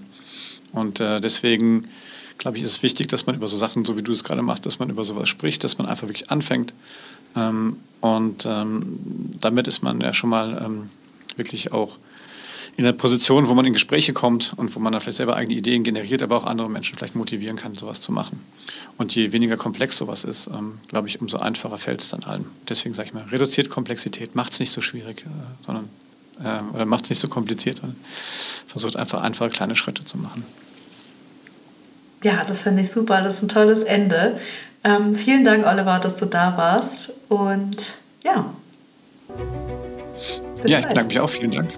Und 0.72 1.01
äh, 1.01 1.20
deswegen 1.20 1.88
glaube 2.38 2.57
ich, 2.57 2.62
ist 2.62 2.70
es 2.70 2.83
wichtig, 2.83 3.09
dass 3.09 3.27
man 3.27 3.35
über 3.35 3.48
so 3.48 3.57
Sachen, 3.57 3.85
so 3.85 3.96
wie 3.96 4.03
du 4.03 4.12
es 4.12 4.24
gerade 4.24 4.42
machst, 4.42 4.64
dass 4.64 4.79
man 4.79 4.88
über 4.88 5.05
sowas 5.05 5.29
spricht, 5.29 5.64
dass 5.64 5.79
man 5.79 5.87
einfach 5.87 6.09
wirklich 6.09 6.31
anfängt. 6.31 6.72
Ähm, 7.37 7.77
und 8.01 8.46
ähm, 8.46 9.35
damit 9.40 9.66
ist 9.66 9.83
man 9.83 10.01
ja 10.01 10.14
schon 10.14 10.31
mal 10.31 10.62
ähm, 10.64 10.90
wirklich 11.37 11.72
auch 11.72 11.98
in 12.79 12.85
der 12.85 12.93
Position, 12.93 13.49
wo 13.49 13.55
man 13.55 13.67
in 13.67 13.73
Gespräche 13.73 14.12
kommt 14.12 14.53
und 14.57 14.77
wo 14.77 14.79
man 14.79 14.93
dann 14.93 15.03
vielleicht 15.03 15.19
selber 15.19 15.35
eigene 15.35 15.59
Ideen 15.59 15.83
generiert, 15.83 16.23
aber 16.23 16.37
auch 16.37 16.47
andere 16.47 16.71
Menschen 16.71 16.97
vielleicht 16.97 17.17
motivieren 17.17 17.57
kann, 17.57 17.75
sowas 17.75 18.01
zu 18.01 18.12
machen. 18.12 18.41
Und 18.97 19.12
je 19.17 19.33
weniger 19.33 19.57
komplex 19.57 19.99
sowas 19.99 20.23
ist, 20.23 20.47
ähm, 20.47 20.79
glaube 20.87 21.09
ich, 21.09 21.21
umso 21.21 21.38
einfacher 21.38 21.77
fällt 21.77 22.03
es 22.03 22.09
dann 22.09 22.23
allen. 22.23 22.47
Deswegen 22.69 22.95
sage 22.95 23.09
ich 23.09 23.14
mal, 23.14 23.25
reduziert 23.33 23.69
Komplexität, 23.69 24.37
macht 24.37 24.53
es 24.53 24.61
nicht 24.61 24.71
so 24.71 24.81
schwierig, 24.81 25.25
äh, 25.27 25.67
sondern 25.67 25.91
äh, 26.41 26.73
oder 26.73 26.87
macht 26.87 27.03
es 27.03 27.11
nicht 27.11 27.19
so 27.19 27.27
kompliziert, 27.27 27.79
sondern 27.79 27.97
versucht 28.69 28.97
einfach 28.97 29.23
einfache 29.23 29.51
kleine 29.51 29.75
Schritte 29.75 30.05
zu 30.05 30.17
machen. 30.17 30.45
Ja, 32.23 32.45
das 32.45 32.62
finde 32.62 32.83
ich 32.83 32.91
super. 32.93 33.23
Das 33.23 33.37
ist 33.37 33.43
ein 33.43 33.49
tolles 33.49 33.83
Ende. 33.83 34.38
Ähm, 34.85 35.17
vielen 35.17 35.45
Dank, 35.45 35.67
Oliver, 35.67 35.99
dass 35.99 36.14
du 36.14 36.27
da 36.27 36.57
warst. 36.57 37.12
Und 37.29 37.95
ja. 38.23 38.55
ja, 40.64 40.79
ich 40.79 40.87
bedanke 40.87 41.09
mich 41.09 41.19
auch. 41.19 41.31
Vielen 41.31 41.51
Dank. 41.51 41.71